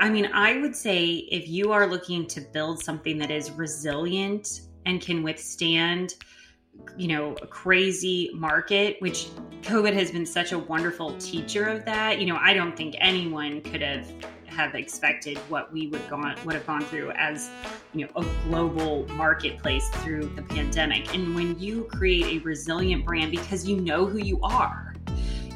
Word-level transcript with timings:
I 0.00 0.08
mean, 0.08 0.30
I 0.32 0.58
would 0.58 0.74
say 0.74 1.06
if 1.30 1.46
you 1.48 1.72
are 1.72 1.86
looking 1.86 2.26
to 2.28 2.40
build 2.40 2.82
something 2.82 3.18
that 3.18 3.30
is 3.30 3.50
resilient 3.50 4.62
and 4.86 5.00
can 5.00 5.22
withstand 5.22 6.14
you 6.96 7.08
know 7.08 7.34
a 7.42 7.46
crazy 7.46 8.30
market 8.32 8.96
which 9.00 9.26
covid 9.60 9.92
has 9.92 10.10
been 10.10 10.24
such 10.24 10.52
a 10.52 10.58
wonderful 10.58 11.14
teacher 11.18 11.66
of 11.66 11.84
that 11.84 12.18
you 12.20 12.26
know 12.26 12.38
i 12.40 12.54
don't 12.54 12.74
think 12.74 12.94
anyone 13.00 13.60
could 13.60 13.82
have 13.82 14.10
have 14.50 14.74
expected 14.74 15.38
what 15.48 15.72
we 15.72 15.86
would 15.86 16.06
gone 16.08 16.36
would 16.44 16.54
have 16.54 16.66
gone 16.66 16.82
through 16.82 17.10
as 17.12 17.50
you 17.94 18.04
know 18.04 18.12
a 18.16 18.26
global 18.48 19.06
marketplace 19.14 19.88
through 19.96 20.26
the 20.36 20.42
pandemic. 20.42 21.14
And 21.14 21.34
when 21.34 21.58
you 21.58 21.84
create 21.84 22.40
a 22.40 22.44
resilient 22.44 23.06
brand 23.06 23.30
because 23.30 23.66
you 23.66 23.80
know 23.80 24.06
who 24.06 24.18
you 24.18 24.40
are 24.42 24.89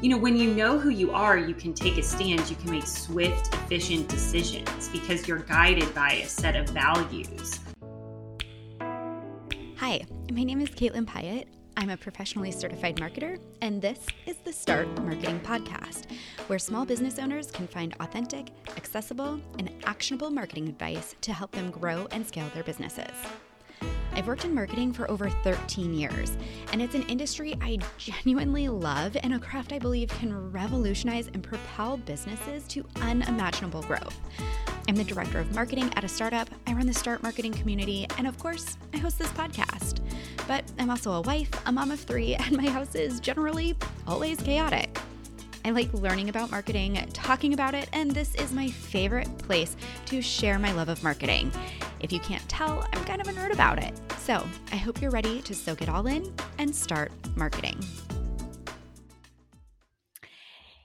you 0.01 0.09
know 0.09 0.17
when 0.17 0.35
you 0.35 0.53
know 0.53 0.77
who 0.77 0.89
you 0.89 1.11
are 1.11 1.37
you 1.37 1.53
can 1.53 1.73
take 1.73 1.97
a 1.97 2.03
stand 2.03 2.49
you 2.49 2.55
can 2.57 2.71
make 2.71 2.85
swift 2.85 3.53
efficient 3.53 4.07
decisions 4.07 4.89
because 4.89 5.27
you're 5.27 5.39
guided 5.39 5.93
by 5.95 6.13
a 6.13 6.27
set 6.27 6.55
of 6.55 6.69
values 6.69 7.59
Hi, 9.77 10.05
my 10.31 10.43
name 10.43 10.61
is 10.61 10.69
Caitlin 10.69 11.05
Pyatt. 11.05 11.45
I'm 11.77 11.89
a 11.89 11.97
professionally 11.97 12.49
certified 12.49 12.95
marketer, 12.95 13.37
and 13.61 13.81
this 13.81 13.99
is 14.25 14.37
the 14.37 14.51
Start 14.51 14.87
Marketing 15.03 15.39
Podcast, 15.41 16.05
where 16.47 16.57
small 16.57 16.85
business 16.85 17.19
owners 17.19 17.51
can 17.51 17.67
find 17.67 17.93
authentic, 17.99 18.51
accessible, 18.77 19.39
and 19.59 19.69
actionable 19.83 20.31
marketing 20.31 20.69
advice 20.69 21.13
to 21.21 21.33
help 21.33 21.51
them 21.51 21.71
grow 21.71 22.07
and 22.11 22.25
scale 22.25 22.49
their 22.53 22.63
businesses. 22.63 23.11
I've 24.15 24.27
worked 24.27 24.45
in 24.45 24.55
marketing 24.55 24.93
for 24.93 25.11
over 25.11 25.29
13 25.29 25.93
years, 25.93 26.37
and 26.71 26.81
it's 26.81 26.95
an 26.95 27.03
industry 27.03 27.53
I 27.61 27.79
genuinely 27.97 28.69
love 28.69 29.17
and 29.21 29.33
a 29.33 29.39
craft 29.39 29.73
I 29.73 29.79
believe 29.79 30.07
can 30.07 30.51
revolutionize 30.53 31.27
and 31.27 31.43
propel 31.43 31.97
businesses 31.97 32.65
to 32.69 32.85
unimaginable 33.01 33.81
growth. 33.83 34.17
I'm 34.87 34.95
the 34.95 35.03
director 35.03 35.39
of 35.39 35.53
marketing 35.53 35.91
at 35.95 36.05
a 36.05 36.07
startup. 36.07 36.49
I 36.65 36.73
run 36.73 36.87
the 36.87 36.93
Start 36.93 37.23
Marketing 37.23 37.51
community, 37.51 38.07
and 38.17 38.25
of 38.25 38.39
course, 38.39 38.77
I 38.93 38.97
host 38.99 39.19
this 39.19 39.31
podcast. 39.31 39.99
But 40.47 40.63
I'm 40.79 40.89
also 40.89 41.11
a 41.11 41.21
wife, 41.21 41.49
a 41.65 41.71
mom 41.73 41.91
of 41.91 41.99
three, 41.99 42.35
and 42.39 42.55
my 42.55 42.69
house 42.69 42.95
is 42.95 43.19
generally 43.19 43.75
always 44.07 44.39
chaotic. 44.39 44.97
I 45.65 45.71
like 45.71 45.91
learning 45.93 46.29
about 46.29 46.51
marketing, 46.51 47.03
talking 47.11 47.53
about 47.53 47.73
it, 47.73 47.89
and 47.91 48.11
this 48.11 48.33
is 48.35 48.53
my 48.53 48.69
favorite 48.69 49.37
place 49.39 49.75
to 50.05 50.21
share 50.21 50.57
my 50.57 50.71
love 50.71 50.89
of 50.89 51.03
marketing. 51.03 51.51
If 51.99 52.11
you 52.11 52.19
can't 52.19 52.47
tell, 52.49 52.87
I'm 52.93 53.03
kind 53.05 53.21
of 53.21 53.27
a 53.27 53.31
nerd 53.31 53.53
about 53.53 53.81
it. 53.81 53.93
So 54.19 54.43
I 54.71 54.75
hope 54.75 55.01
you're 55.01 55.11
ready 55.11 55.41
to 55.43 55.55
soak 55.55 55.81
it 55.81 55.89
all 55.89 56.07
in 56.07 56.33
and 56.57 56.75
start 56.75 57.11
marketing. 57.35 57.79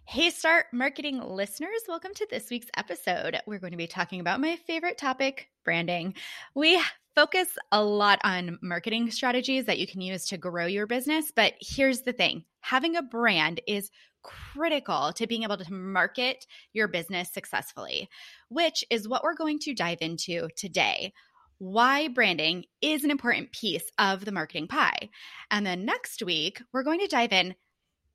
Hey, 0.04 0.30
Start 0.30 0.66
Marketing 0.72 1.20
listeners, 1.20 1.82
welcome 1.86 2.12
to 2.14 2.26
this 2.28 2.50
week's 2.50 2.66
episode. 2.76 3.38
We're 3.46 3.60
going 3.60 3.70
to 3.70 3.76
be 3.76 3.86
talking 3.86 4.18
about 4.18 4.40
my 4.40 4.56
favorite 4.66 4.98
topic 4.98 5.48
branding. 5.64 6.14
We 6.54 6.82
focus 7.14 7.46
a 7.70 7.82
lot 7.82 8.18
on 8.24 8.58
marketing 8.60 9.12
strategies 9.12 9.66
that 9.66 9.78
you 9.78 9.86
can 9.86 10.00
use 10.00 10.26
to 10.26 10.36
grow 10.36 10.66
your 10.66 10.88
business, 10.88 11.30
but 11.34 11.54
here's 11.60 12.00
the 12.00 12.12
thing 12.12 12.44
having 12.60 12.96
a 12.96 13.02
brand 13.02 13.60
is 13.68 13.90
critical 14.22 15.12
to 15.14 15.26
being 15.26 15.42
able 15.42 15.56
to 15.56 15.72
market 15.72 16.46
your 16.72 16.88
business 16.88 17.32
successfully, 17.32 18.08
which 18.48 18.84
is 18.90 19.08
what 19.08 19.22
we're 19.22 19.34
going 19.34 19.58
to 19.60 19.74
dive 19.74 19.98
into 20.00 20.48
today 20.56 21.12
why 21.60 22.08
branding 22.08 22.64
is 22.80 23.04
an 23.04 23.10
important 23.10 23.52
piece 23.52 23.84
of 23.98 24.24
the 24.24 24.32
marketing 24.32 24.66
pie. 24.66 25.10
And 25.50 25.66
then 25.66 25.84
next 25.84 26.22
week, 26.22 26.62
we're 26.72 26.82
going 26.82 27.00
to 27.00 27.06
dive 27.06 27.34
in 27.34 27.54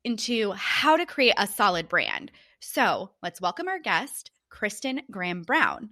into 0.02 0.50
how 0.50 0.96
to 0.96 1.06
create 1.06 1.34
a 1.38 1.46
solid 1.46 1.88
brand. 1.88 2.32
So 2.58 3.10
let's 3.22 3.40
welcome 3.40 3.68
our 3.68 3.78
guest, 3.78 4.32
Kristen 4.50 5.00
Graham 5.12 5.42
Brown. 5.42 5.90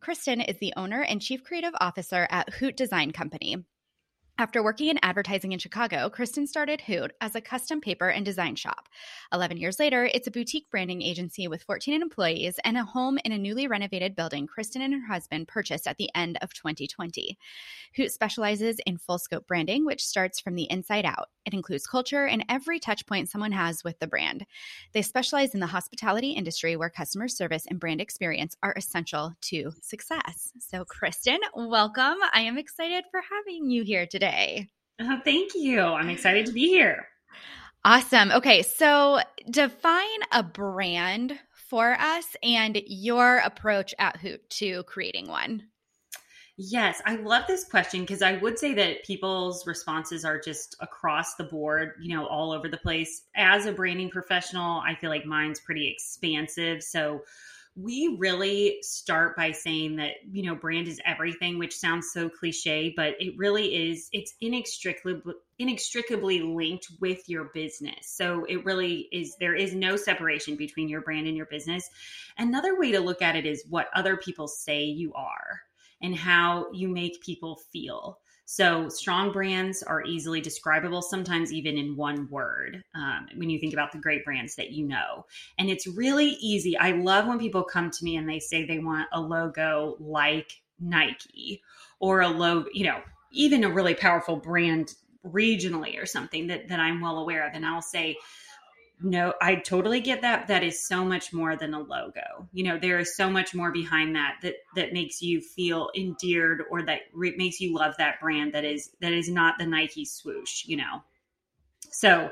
Kristen 0.00 0.40
is 0.40 0.58
the 0.58 0.74
owner 0.76 1.00
and 1.00 1.22
chief 1.22 1.44
creative 1.44 1.74
officer 1.80 2.26
at 2.28 2.52
Hoot 2.54 2.76
Design 2.76 3.12
Company. 3.12 3.64
After 4.38 4.62
working 4.62 4.88
in 4.88 4.98
advertising 5.02 5.52
in 5.52 5.58
Chicago, 5.58 6.10
Kristen 6.10 6.46
started 6.46 6.82
Hoot 6.82 7.12
as 7.22 7.34
a 7.34 7.40
custom 7.40 7.80
paper 7.80 8.10
and 8.10 8.22
design 8.22 8.54
shop. 8.54 8.86
11 9.32 9.56
years 9.56 9.80
later, 9.80 10.10
it's 10.12 10.26
a 10.26 10.30
boutique 10.30 10.68
branding 10.70 11.00
agency 11.00 11.48
with 11.48 11.62
14 11.62 12.02
employees 12.02 12.60
and 12.62 12.76
a 12.76 12.84
home 12.84 13.18
in 13.24 13.32
a 13.32 13.38
newly 13.38 13.66
renovated 13.66 14.14
building 14.14 14.46
Kristen 14.46 14.82
and 14.82 14.92
her 14.92 15.06
husband 15.06 15.48
purchased 15.48 15.86
at 15.86 15.96
the 15.96 16.10
end 16.14 16.36
of 16.42 16.52
2020. 16.52 17.38
Hoot 17.96 18.12
specializes 18.12 18.78
in 18.84 18.98
full 18.98 19.16
scope 19.16 19.46
branding, 19.46 19.86
which 19.86 20.04
starts 20.04 20.38
from 20.38 20.54
the 20.54 20.70
inside 20.70 21.06
out. 21.06 21.28
It 21.46 21.54
includes 21.54 21.86
culture 21.86 22.26
and 22.26 22.44
every 22.50 22.78
touch 22.78 23.06
point 23.06 23.30
someone 23.30 23.52
has 23.52 23.84
with 23.84 23.98
the 24.00 24.06
brand. 24.06 24.44
They 24.92 25.00
specialize 25.00 25.54
in 25.54 25.60
the 25.60 25.66
hospitality 25.66 26.32
industry 26.32 26.76
where 26.76 26.90
customer 26.90 27.28
service 27.28 27.64
and 27.70 27.80
brand 27.80 28.02
experience 28.02 28.54
are 28.62 28.74
essential 28.76 29.32
to 29.42 29.72
success. 29.80 30.52
So, 30.58 30.84
Kristen, 30.84 31.38
welcome. 31.54 32.16
I 32.34 32.40
am 32.40 32.58
excited 32.58 33.04
for 33.10 33.20
having 33.30 33.70
you 33.70 33.82
here 33.82 34.04
today 34.06 34.25
today. 34.26 34.68
Uh, 35.00 35.18
thank 35.24 35.54
you. 35.54 35.80
I'm 35.80 36.08
excited 36.08 36.46
to 36.46 36.52
be 36.52 36.68
here. 36.68 37.06
Awesome. 37.84 38.32
Okay, 38.32 38.62
so 38.62 39.20
define 39.50 40.20
a 40.32 40.42
brand 40.42 41.38
for 41.68 41.92
us 41.92 42.24
and 42.42 42.80
your 42.86 43.38
approach 43.38 43.94
at 43.98 44.16
Hoot 44.16 44.48
to 44.50 44.82
creating 44.84 45.28
one. 45.28 45.62
Yes, 46.58 47.02
I 47.04 47.16
love 47.16 47.44
this 47.46 47.64
question 47.64 48.00
because 48.00 48.22
I 48.22 48.38
would 48.38 48.58
say 48.58 48.72
that 48.74 49.04
people's 49.04 49.66
responses 49.66 50.24
are 50.24 50.40
just 50.40 50.74
across 50.80 51.34
the 51.34 51.44
board, 51.44 51.92
you 52.00 52.16
know, 52.16 52.26
all 52.26 52.50
over 52.50 52.66
the 52.66 52.78
place. 52.78 53.24
As 53.36 53.66
a 53.66 53.72
branding 53.72 54.08
professional, 54.08 54.80
I 54.80 54.94
feel 54.94 55.10
like 55.10 55.26
mine's 55.26 55.60
pretty 55.60 55.86
expansive. 55.86 56.82
So 56.82 57.20
we 57.76 58.16
really 58.18 58.78
start 58.82 59.36
by 59.36 59.52
saying 59.52 59.96
that 59.96 60.12
you 60.30 60.42
know 60.42 60.54
brand 60.54 60.88
is 60.88 61.00
everything 61.04 61.58
which 61.58 61.76
sounds 61.76 62.10
so 62.12 62.28
cliche 62.28 62.92
but 62.96 63.14
it 63.20 63.36
really 63.36 63.90
is 63.90 64.08
it's 64.12 64.34
inextricably 64.40 65.34
inextricably 65.58 66.40
linked 66.40 66.88
with 67.00 67.28
your 67.28 67.44
business. 67.54 68.08
So 68.08 68.44
it 68.44 68.64
really 68.64 69.08
is 69.12 69.36
there 69.40 69.54
is 69.54 69.74
no 69.74 69.96
separation 69.96 70.56
between 70.56 70.88
your 70.88 71.00
brand 71.00 71.26
and 71.26 71.36
your 71.36 71.46
business. 71.46 71.88
Another 72.38 72.78
way 72.78 72.92
to 72.92 73.00
look 73.00 73.22
at 73.22 73.36
it 73.36 73.46
is 73.46 73.64
what 73.68 73.88
other 73.94 74.16
people 74.16 74.48
say 74.48 74.84
you 74.84 75.12
are 75.14 75.60
and 76.02 76.14
how 76.14 76.66
you 76.72 76.88
make 76.88 77.22
people 77.22 77.58
feel 77.72 78.18
so, 78.48 78.88
strong 78.88 79.32
brands 79.32 79.82
are 79.82 80.04
easily 80.04 80.40
describable, 80.40 81.02
sometimes 81.02 81.52
even 81.52 81.76
in 81.76 81.96
one 81.96 82.28
word, 82.30 82.80
um, 82.94 83.26
when 83.34 83.50
you 83.50 83.58
think 83.58 83.72
about 83.72 83.90
the 83.90 83.98
great 83.98 84.24
brands 84.24 84.54
that 84.54 84.70
you 84.70 84.86
know. 84.86 85.26
And 85.58 85.68
it's 85.68 85.88
really 85.88 86.38
easy. 86.40 86.78
I 86.78 86.92
love 86.92 87.26
when 87.26 87.40
people 87.40 87.64
come 87.64 87.90
to 87.90 88.04
me 88.04 88.16
and 88.16 88.28
they 88.28 88.38
say 88.38 88.64
they 88.64 88.78
want 88.78 89.08
a 89.12 89.20
logo 89.20 89.96
like 89.98 90.52
Nike 90.78 91.60
or 91.98 92.20
a 92.20 92.28
logo, 92.28 92.68
you 92.72 92.84
know, 92.84 93.00
even 93.32 93.64
a 93.64 93.68
really 93.68 93.94
powerful 93.94 94.36
brand 94.36 94.94
regionally 95.24 96.00
or 96.00 96.06
something 96.06 96.46
that, 96.46 96.68
that 96.68 96.78
I'm 96.78 97.00
well 97.00 97.18
aware 97.18 97.48
of. 97.48 97.52
And 97.52 97.66
I'll 97.66 97.82
say, 97.82 98.16
no, 99.00 99.34
I 99.42 99.56
totally 99.56 100.00
get 100.00 100.22
that. 100.22 100.48
That 100.48 100.62
is 100.62 100.82
so 100.82 101.04
much 101.04 101.32
more 101.32 101.54
than 101.54 101.74
a 101.74 101.80
logo. 101.80 102.48
You 102.52 102.64
know, 102.64 102.78
there 102.78 102.98
is 102.98 103.14
so 103.16 103.28
much 103.28 103.54
more 103.54 103.70
behind 103.70 104.16
that 104.16 104.36
that 104.42 104.54
that 104.74 104.92
makes 104.92 105.20
you 105.20 105.40
feel 105.40 105.90
endeared 105.94 106.62
or 106.70 106.82
that 106.82 107.00
re- 107.12 107.36
makes 107.36 107.60
you 107.60 107.74
love 107.74 107.94
that 107.98 108.20
brand. 108.20 108.54
That 108.54 108.64
is 108.64 108.90
that 109.00 109.12
is 109.12 109.28
not 109.28 109.58
the 109.58 109.66
Nike 109.66 110.06
swoosh. 110.06 110.64
You 110.64 110.78
know, 110.78 111.02
so 111.90 112.30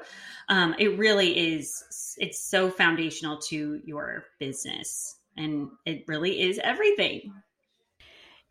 um, 0.48 0.74
it 0.78 0.98
really 0.98 1.54
is. 1.54 2.16
It's 2.18 2.42
so 2.42 2.70
foundational 2.70 3.38
to 3.48 3.80
your 3.84 4.24
business, 4.38 5.16
and 5.36 5.68
it 5.84 6.04
really 6.06 6.40
is 6.40 6.58
everything. 6.62 7.32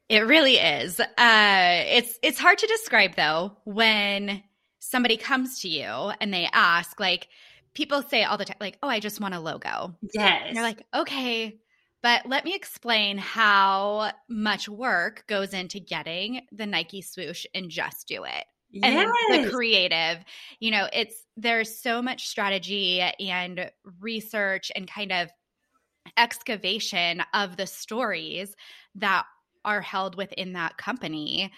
It 0.07 0.27
really 0.27 0.57
is. 0.57 0.99
Uh, 0.99 1.83
it's 1.87 2.19
it's 2.21 2.37
hard 2.37 2.59
to 2.59 2.67
describe 2.67 3.15
though 3.15 3.57
when 3.63 4.43
somebody 4.77 5.17
comes 5.17 5.61
to 5.61 5.69
you 5.69 6.11
and 6.21 6.31
they 6.31 6.47
ask 6.51 6.99
like 6.99 7.27
people 7.73 8.03
say 8.03 8.23
all 8.23 8.37
the 8.37 8.45
time, 8.45 8.57
like, 8.59 8.77
oh, 8.83 8.87
I 8.87 8.99
just 8.99 9.19
want 9.19 9.33
a 9.33 9.39
logo. 9.39 9.95
Yes. 10.13 10.43
And 10.45 10.55
you're 10.55 10.63
like, 10.63 10.85
okay, 10.93 11.59
but 12.01 12.25
let 12.25 12.45
me 12.45 12.53
explain 12.53 13.17
how 13.17 14.11
much 14.29 14.67
work 14.67 15.25
goes 15.27 15.53
into 15.53 15.79
getting 15.79 16.41
the 16.51 16.65
Nike 16.65 17.01
swoosh 17.01 17.45
and 17.55 17.69
just 17.69 18.07
do 18.07 18.23
it. 18.25 18.45
Yes. 18.71 19.07
And 19.31 19.45
the 19.45 19.51
creative, 19.51 20.23
you 20.59 20.71
know, 20.71 20.87
it's 20.91 21.15
there's 21.37 21.77
so 21.77 22.01
much 22.01 22.27
strategy 22.27 23.01
and 23.01 23.69
research 23.99 24.71
and 24.75 24.87
kind 24.87 25.11
of 25.11 25.29
excavation 26.17 27.23
of 27.33 27.55
the 27.55 27.67
stories 27.67 28.55
that 28.95 29.25
are 29.63 29.81
held 29.81 30.15
within 30.15 30.53
that 30.53 30.77
company 30.77 31.51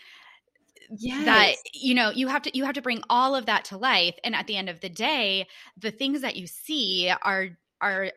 yes. 0.98 1.26
that 1.26 1.56
you 1.74 1.94
know 1.94 2.10
you 2.10 2.28
have 2.28 2.42
to 2.44 2.56
you 2.58 2.66
have 2.66 2.76
to 2.76 2.82
bring 2.82 3.02
all 3.10 3.36
of 3.36 3.46
that 3.46 3.66
to 3.66 3.78
life 3.78 4.16
and 4.24 4.36
at 4.36 4.48
the 4.48 4.58
end 4.58 4.70
of 4.70 4.80
the 4.82 4.90
day 4.90 5.48
the 5.78 5.92
things 5.92 6.22
that 6.22 6.36
you 6.36 6.48
see 6.48 7.12
are 7.22 7.50
are 7.82 8.12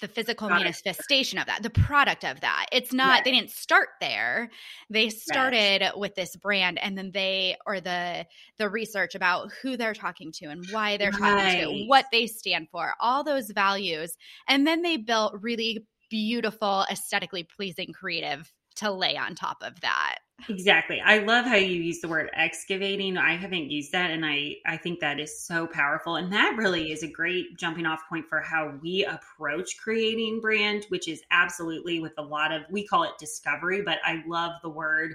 the 0.00 0.08
physical 0.08 0.48
product. 0.48 0.64
manifestation 0.64 1.38
of 1.38 1.46
that 1.46 1.62
the 1.62 1.70
product 1.70 2.24
of 2.24 2.40
that 2.40 2.66
it's 2.72 2.92
not 2.92 3.24
they 3.24 3.30
didn't 3.30 3.50
start 3.50 3.88
there 4.00 4.50
they 4.90 5.08
started 5.08 5.92
with 5.96 6.14
this 6.14 6.34
brand 6.36 6.78
and 6.78 6.98
then 6.98 7.10
they 7.12 7.56
or 7.66 7.80
the 7.80 8.26
the 8.58 8.68
research 8.68 9.14
about 9.14 9.50
who 9.62 9.76
they're 9.76 9.94
talking 9.94 10.32
to 10.32 10.46
and 10.46 10.64
why 10.70 10.96
they're 10.96 11.10
right. 11.12 11.18
talking 11.18 11.60
to 11.60 11.86
what 11.86 12.06
they 12.10 12.26
stand 12.26 12.68
for 12.70 12.94
all 12.98 13.22
those 13.22 13.50
values 13.50 14.16
and 14.48 14.66
then 14.66 14.82
they 14.82 14.96
built 14.96 15.34
really 15.40 15.86
beautiful, 16.10 16.84
aesthetically 16.90 17.42
pleasing 17.42 17.92
creative 17.92 18.52
to 18.76 18.90
lay 18.90 19.16
on 19.16 19.34
top 19.34 19.58
of 19.62 19.80
that. 19.80 20.18
Exactly. 20.48 21.00
I 21.00 21.18
love 21.18 21.46
how 21.46 21.54
you 21.56 21.80
use 21.80 22.00
the 22.00 22.08
word 22.08 22.28
excavating. 22.34 23.16
I 23.16 23.36
haven't 23.36 23.70
used 23.70 23.92
that 23.92 24.10
and 24.10 24.26
I 24.26 24.56
I 24.66 24.76
think 24.76 25.00
that 25.00 25.20
is 25.20 25.40
so 25.40 25.66
powerful 25.66 26.16
and 26.16 26.30
that 26.32 26.56
really 26.58 26.90
is 26.90 27.02
a 27.02 27.08
great 27.08 27.56
jumping 27.56 27.86
off 27.86 28.02
point 28.08 28.26
for 28.28 28.40
how 28.40 28.74
we 28.82 29.04
approach 29.04 29.78
creating 29.78 30.40
brand, 30.40 30.86
which 30.88 31.08
is 31.08 31.22
absolutely 31.30 32.00
with 32.00 32.12
a 32.18 32.22
lot 32.22 32.52
of 32.52 32.62
we 32.70 32.84
call 32.86 33.04
it 33.04 33.12
discovery, 33.18 33.80
but 33.80 33.98
I 34.04 34.22
love 34.26 34.52
the 34.62 34.68
word 34.70 35.14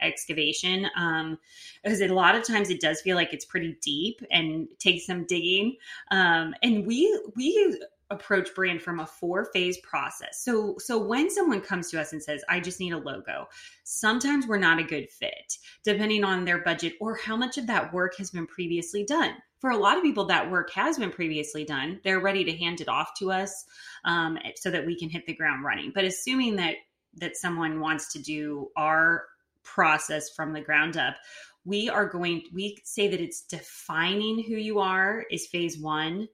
excavation 0.00 0.86
um 0.96 1.36
because 1.82 2.00
a 2.00 2.06
lot 2.08 2.36
of 2.36 2.46
times 2.46 2.70
it 2.70 2.80
does 2.80 3.00
feel 3.00 3.16
like 3.16 3.32
it's 3.32 3.44
pretty 3.44 3.76
deep 3.82 4.20
and 4.30 4.68
takes 4.78 5.06
some 5.06 5.24
digging 5.24 5.76
um 6.12 6.54
and 6.62 6.86
we 6.86 7.20
we 7.34 7.80
approach 8.10 8.54
brand 8.54 8.80
from 8.80 9.00
a 9.00 9.06
four 9.06 9.46
phase 9.52 9.78
process. 9.78 10.42
So 10.42 10.76
so 10.78 10.98
when 10.98 11.30
someone 11.30 11.60
comes 11.60 11.90
to 11.90 12.00
us 12.00 12.12
and 12.12 12.22
says 12.22 12.42
I 12.48 12.60
just 12.60 12.80
need 12.80 12.92
a 12.92 12.98
logo, 12.98 13.48
sometimes 13.84 14.46
we're 14.46 14.58
not 14.58 14.78
a 14.78 14.84
good 14.84 15.10
fit 15.10 15.58
depending 15.84 16.24
on 16.24 16.44
their 16.44 16.58
budget 16.58 16.94
or 17.00 17.16
how 17.16 17.36
much 17.36 17.58
of 17.58 17.66
that 17.66 17.92
work 17.92 18.16
has 18.16 18.30
been 18.30 18.46
previously 18.46 19.04
done. 19.04 19.34
For 19.60 19.70
a 19.70 19.76
lot 19.76 19.96
of 19.96 20.04
people, 20.04 20.24
that 20.26 20.50
work 20.50 20.70
has 20.70 20.98
been 20.98 21.10
previously 21.10 21.64
done. 21.64 22.00
They're 22.04 22.20
ready 22.20 22.44
to 22.44 22.56
hand 22.56 22.80
it 22.80 22.88
off 22.88 23.10
to 23.18 23.32
us 23.32 23.64
um, 24.04 24.38
so 24.54 24.70
that 24.70 24.86
we 24.86 24.96
can 24.96 25.10
hit 25.10 25.26
the 25.26 25.34
ground 25.34 25.64
running. 25.64 25.90
But 25.94 26.04
assuming 26.04 26.56
that 26.56 26.76
that 27.16 27.36
someone 27.36 27.80
wants 27.80 28.12
to 28.12 28.22
do 28.22 28.68
our 28.76 29.24
process 29.64 30.30
from 30.30 30.52
the 30.52 30.60
ground 30.60 30.96
up, 30.96 31.16
we 31.64 31.88
are 31.88 32.06
going. 32.06 32.44
We 32.54 32.78
say 32.84 33.08
that 33.08 33.20
it's 33.20 33.42
defining 33.42 34.44
who 34.44 34.54
you 34.54 34.78
are 34.78 35.26
is 35.30 35.46
phase 35.46 35.78
one 35.78 36.28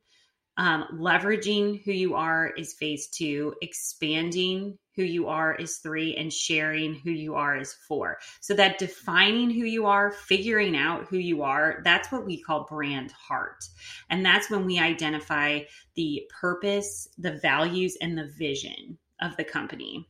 um, 0.56 0.86
leveraging 0.94 1.82
who 1.84 1.92
you 1.92 2.14
are 2.14 2.52
is 2.56 2.74
phase 2.74 3.08
two, 3.08 3.54
expanding 3.62 4.78
who 4.96 5.02
you 5.02 5.26
are 5.26 5.54
is 5.54 5.78
three, 5.78 6.14
and 6.16 6.32
sharing 6.32 6.94
who 6.94 7.10
you 7.10 7.34
are 7.34 7.56
is 7.56 7.74
four. 7.88 8.18
So 8.40 8.54
that 8.54 8.78
defining 8.78 9.50
who 9.50 9.64
you 9.64 9.86
are, 9.86 10.12
figuring 10.12 10.76
out 10.76 11.06
who 11.08 11.18
you 11.18 11.42
are, 11.42 11.80
that's 11.84 12.12
what 12.12 12.24
we 12.24 12.40
call 12.40 12.66
brand 12.68 13.10
heart. 13.12 13.64
And 14.08 14.24
that's 14.24 14.48
when 14.48 14.64
we 14.64 14.78
identify 14.78 15.60
the 15.96 16.22
purpose, 16.40 17.08
the 17.18 17.38
values, 17.38 17.96
and 18.00 18.16
the 18.16 18.30
vision 18.38 18.98
of 19.20 19.36
the 19.36 19.44
company 19.44 20.08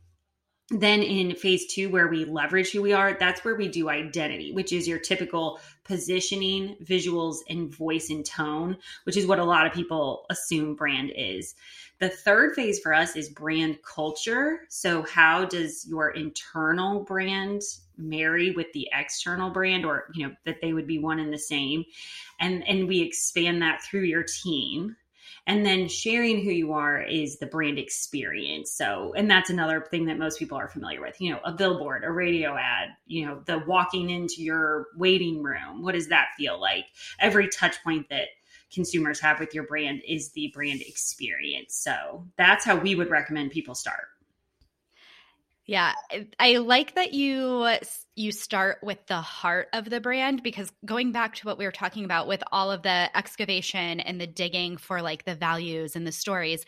then 0.81 1.03
in 1.03 1.35
phase 1.35 1.67
two 1.67 1.89
where 1.89 2.09
we 2.09 2.25
leverage 2.25 2.71
who 2.71 2.83
we 2.83 2.93
are 2.93 3.17
that's 3.19 3.45
where 3.45 3.55
we 3.55 3.69
do 3.69 3.89
identity 3.89 4.53
which 4.53 4.73
is 4.73 4.89
your 4.89 4.99
typical 4.99 5.61
positioning 5.85 6.77
visuals 6.83 7.39
and 7.49 7.75
voice 7.75 8.11
and 8.11 8.25
tone 8.25 8.77
which 9.05 9.17
is 9.17 9.27
what 9.27 9.39
a 9.39 9.45
lot 9.45 9.67
of 9.67 9.73
people 9.73 10.27
assume 10.31 10.75
brand 10.75 11.13
is. 11.17 11.55
The 12.01 12.09
third 12.09 12.55
phase 12.55 12.81
for 12.81 12.93
us 12.93 13.17
is 13.17 13.29
brand 13.29 13.79
culture. 13.83 14.61
So 14.69 15.03
how 15.03 15.45
does 15.45 15.87
your 15.87 16.11
internal 16.11 17.01
brand 17.01 17.63
marry 17.97 18.51
with 18.51 18.73
the 18.73 18.89
external 18.93 19.51
brand 19.51 19.87
or 19.87 20.11
you 20.15 20.27
know 20.27 20.35
that 20.45 20.61
they 20.61 20.73
would 20.73 20.87
be 20.87 20.99
one 20.99 21.21
and 21.21 21.33
the 21.33 21.39
same? 21.39 21.85
And 22.41 22.67
and 22.67 22.89
we 22.89 23.01
expand 23.01 23.63
that 23.63 23.83
through 23.83 24.03
your 24.03 24.25
team 24.25 24.97
and 25.47 25.65
then 25.65 25.89
sharing 25.89 26.43
who 26.43 26.51
you 26.51 26.73
are 26.73 27.03
is 27.03 27.39
the 27.39 27.47
brand 27.47 27.79
experience. 27.79 28.73
So, 28.73 29.13
and 29.17 29.31
that's 29.31 29.51
another 29.51 29.87
thing 29.91 30.07
that 30.07 30.19
most 30.19 30.39
people 30.39 30.59
are 30.59 30.69
familiar 30.69 31.01
with, 31.01 31.21
you 31.21 31.33
know, 31.33 31.41
a 31.45 31.53
billboard, 31.53 32.05
a 32.05 32.11
radio 32.11 32.57
ad, 32.57 32.91
you 33.07 33.27
know, 33.27 33.43
the 33.47 33.59
walking 33.67 34.11
into 34.11 34.43
your 34.43 34.89
waiting 34.97 35.43
room. 35.43 35.83
What 35.83 35.95
does 35.95 36.09
that 36.09 36.29
feel 36.37 36.61
like? 36.61 36.87
Every 37.21 37.49
touch 37.49 37.83
point 37.85 38.09
that 38.11 38.29
consumers 38.73 39.21
have 39.21 39.39
with 39.39 39.55
your 39.55 39.65
brand 39.65 40.03
is 40.07 40.33
the 40.33 40.51
brand 40.53 40.83
experience. 40.83 41.77
So 41.77 42.27
that's 42.37 42.65
how 42.65 42.77
we 42.77 42.95
would 42.95 43.11
recommend 43.11 43.53
people 43.53 43.75
start. 43.75 44.09
Yeah, 45.67 45.95
I 46.39 46.59
like 46.59 46.95
that 46.95 47.15
you 47.15 47.63
uh, 47.63 47.79
you 48.17 48.33
start 48.33 48.79
with 48.83 48.99
the 49.07 49.23
heart 49.23 49.69
of 49.73 49.89
the 49.89 49.99
brand 49.99 50.43
because 50.43 50.71
going 50.85 51.11
back 51.11 51.37
to 51.37 51.47
what 51.47 51.57
we 51.57 51.65
were 51.65 51.73
talking 51.73 52.05
about 52.05 52.29
with 52.29 52.43
all 52.53 52.71
of 52.71 52.83
the 52.83 53.09
excavation 53.17 54.01
and 54.01 54.21
the 54.21 54.27
digging 54.27 54.77
for 54.77 55.01
like 55.01 55.25
the 55.25 55.35
values 55.35 55.97
and 55.97 56.07
the 56.07 56.13
stories, 56.13 56.67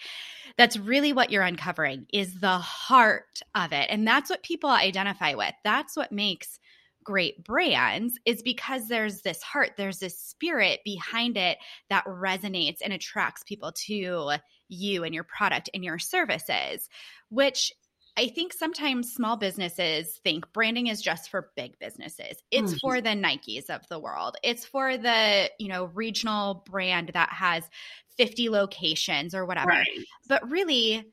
that's 0.56 0.78
really 0.78 1.12
what 1.12 1.30
you're 1.30 1.42
uncovering 1.42 2.06
is 2.10 2.40
the 2.40 2.58
heart 2.58 3.42
of 3.54 3.72
it. 3.72 3.86
And 3.90 4.06
that's 4.08 4.30
what 4.30 4.42
people 4.42 4.70
identify 4.70 5.34
with. 5.34 5.52
That's 5.62 5.94
what 5.94 6.10
makes 6.10 6.58
great 7.04 7.44
brands 7.44 8.18
is 8.24 8.42
because 8.42 8.88
there's 8.88 9.20
this 9.20 9.42
heart, 9.42 9.72
there's 9.76 9.98
this 9.98 10.18
spirit 10.18 10.80
behind 10.84 11.36
it 11.36 11.58
that 11.90 12.04
resonates 12.06 12.78
and 12.82 12.94
attracts 12.94 13.44
people 13.44 13.72
to 13.72 14.38
you 14.68 15.04
and 15.04 15.14
your 15.14 15.22
product 15.24 15.68
and 15.74 15.84
your 15.84 15.98
services, 15.98 16.88
which 17.28 17.72
I 18.18 18.28
think 18.28 18.52
sometimes 18.52 19.12
small 19.12 19.36
businesses 19.36 20.20
think 20.24 20.50
branding 20.52 20.86
is 20.86 21.02
just 21.02 21.30
for 21.30 21.50
big 21.54 21.78
businesses. 21.78 22.42
It's 22.50 22.72
mm-hmm. 22.72 22.78
for 22.78 23.00
the 23.00 23.10
Nikes 23.10 23.68
of 23.68 23.86
the 23.88 23.98
world. 23.98 24.36
It's 24.42 24.64
for 24.64 24.96
the, 24.96 25.50
you 25.58 25.68
know, 25.68 25.86
regional 25.86 26.64
brand 26.70 27.10
that 27.12 27.28
has 27.30 27.68
50 28.16 28.48
locations 28.48 29.34
or 29.34 29.44
whatever. 29.44 29.68
Right. 29.68 29.86
But 30.28 30.48
really, 30.48 31.04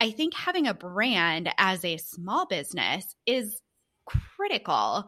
I 0.00 0.10
think 0.10 0.34
having 0.34 0.66
a 0.66 0.74
brand 0.74 1.50
as 1.56 1.82
a 1.84 1.96
small 1.96 2.46
business 2.46 3.16
is 3.24 3.62
critical. 4.06 5.04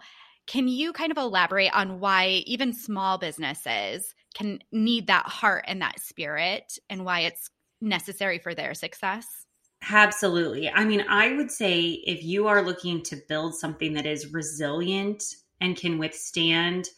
Can 0.46 0.68
you 0.68 0.92
kind 0.92 1.10
of 1.10 1.18
elaborate 1.18 1.74
on 1.74 2.00
why 2.00 2.42
even 2.46 2.72
small 2.72 3.18
businesses 3.18 4.14
can 4.34 4.60
need 4.72 5.08
that 5.08 5.26
heart 5.26 5.64
and 5.68 5.82
that 5.82 6.00
spirit 6.00 6.78
and 6.88 7.04
why 7.04 7.20
it's 7.20 7.50
necessary 7.82 8.38
for 8.38 8.54
their 8.54 8.72
success? 8.72 9.26
Absolutely. 9.82 10.68
I 10.70 10.84
mean, 10.84 11.04
I 11.08 11.34
would 11.34 11.50
say 11.50 12.02
if 12.06 12.24
you 12.24 12.48
are 12.48 12.62
looking 12.62 13.02
to 13.04 13.16
build 13.28 13.54
something 13.54 13.92
that 13.94 14.06
is 14.06 14.32
resilient 14.32 15.22
and 15.60 15.76
can 15.76 15.98
withstand, 15.98 16.88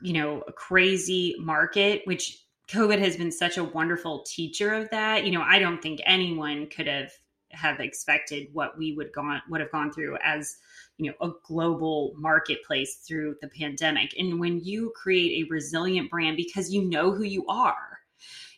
you 0.00 0.12
know, 0.14 0.42
a 0.48 0.52
crazy 0.52 1.36
market, 1.38 2.02
which 2.04 2.44
COVID 2.68 2.98
has 2.98 3.16
been 3.16 3.30
such 3.30 3.58
a 3.58 3.64
wonderful 3.64 4.22
teacher 4.22 4.72
of 4.74 4.88
that. 4.90 5.24
You 5.24 5.32
know, 5.32 5.42
I 5.42 5.58
don't 5.58 5.82
think 5.82 6.00
anyone 6.04 6.68
could 6.68 6.86
have 6.86 7.12
have 7.52 7.80
expected 7.80 8.48
what 8.52 8.76
we 8.76 8.92
would 8.94 9.12
gone 9.12 9.40
would 9.48 9.60
have 9.60 9.70
gone 9.70 9.92
through 9.92 10.18
as 10.22 10.56
you 10.98 11.10
know 11.10 11.26
a 11.26 11.32
global 11.46 12.12
marketplace 12.16 12.96
through 13.06 13.36
the 13.40 13.48
pandemic 13.48 14.12
and 14.18 14.38
when 14.40 14.60
you 14.60 14.92
create 14.96 15.44
a 15.44 15.48
resilient 15.48 16.10
brand 16.10 16.36
because 16.36 16.74
you 16.74 16.82
know 16.82 17.12
who 17.12 17.22
you 17.22 17.46
are 17.46 18.00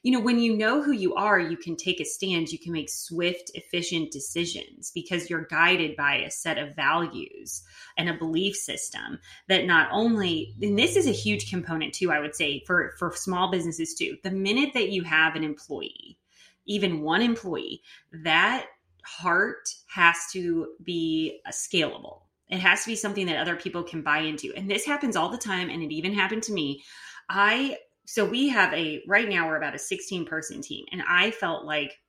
you 0.03 0.13
know, 0.13 0.21
when 0.21 0.39
you 0.39 0.57
know 0.57 0.83
who 0.83 0.93
you 0.93 1.15
are, 1.15 1.39
you 1.39 1.57
can 1.57 1.77
take 1.77 2.01
a 2.01 2.05
stand, 2.05 2.49
you 2.49 2.59
can 2.59 2.73
make 2.73 2.89
swift, 2.89 3.51
efficient 3.55 4.11
decisions 4.11 4.91
because 4.95 5.29
you're 5.29 5.47
guided 5.47 5.97
by 5.97 6.17
a 6.17 6.31
set 6.31 6.59
of 6.59 6.77
values 6.77 7.63
and 7.97 8.09
a 8.09 8.15
belief 8.15 8.57
system 8.57 9.19
that 9.49 9.67
not 9.67 9.89
only, 9.93 10.55
and 10.63 10.79
this 10.79 10.97
is 10.97 11.07
a 11.07 11.13
huge 11.13 11.51
component 11.51 11.93
too, 11.95 12.13
I 12.13 12.21
would 12.21 12.35
say, 12.35 12.63
for, 12.67 12.95
for 12.99 13.13
small 13.15 13.51
businesses 13.51 13.95
too. 13.95 14.17
The 14.23 14.31
minute 14.31 14.71
that 14.75 14.91
you 14.91 15.03
have 15.03 15.35
an 15.35 15.45
employee, 15.45 16.19
even 16.67 17.03
one 17.03 17.23
employee, 17.23 17.83
that 18.25 18.67
heart 19.05 19.75
has 19.89 20.17
to 20.33 20.75
be 20.85 21.41
uh, 21.47 21.51
scalable. 21.51 22.23
It 22.49 22.61
has 22.61 22.85
to 22.85 22.91
be 22.91 22.97
something 22.97 23.27
that 23.27 23.39
other 23.39 23.57
people 23.57 23.83
can 23.83 24.03
buy 24.03 24.21
into. 24.21 24.53
And 24.55 24.71
this 24.71 24.85
happens 24.85 25.17
all 25.17 25.29
the 25.29 25.39
time. 25.39 25.69
And 25.69 25.83
it 25.83 25.93
even 25.93 26.15
happened 26.15 26.43
to 26.45 26.53
me. 26.53 26.83
I 27.29 27.77
so 28.09 28.25
we 28.25 28.49
have 28.49 28.73
a 28.73 29.03
right 29.07 29.29
now 29.29 29.47
we're 29.47 29.59
about 29.59 29.75
a 29.75 29.79
16 29.79 30.25
person 30.25 30.63
team 30.63 30.87
and 30.93 31.03
i 31.07 31.31
felt 31.31 31.67
like 31.67 32.01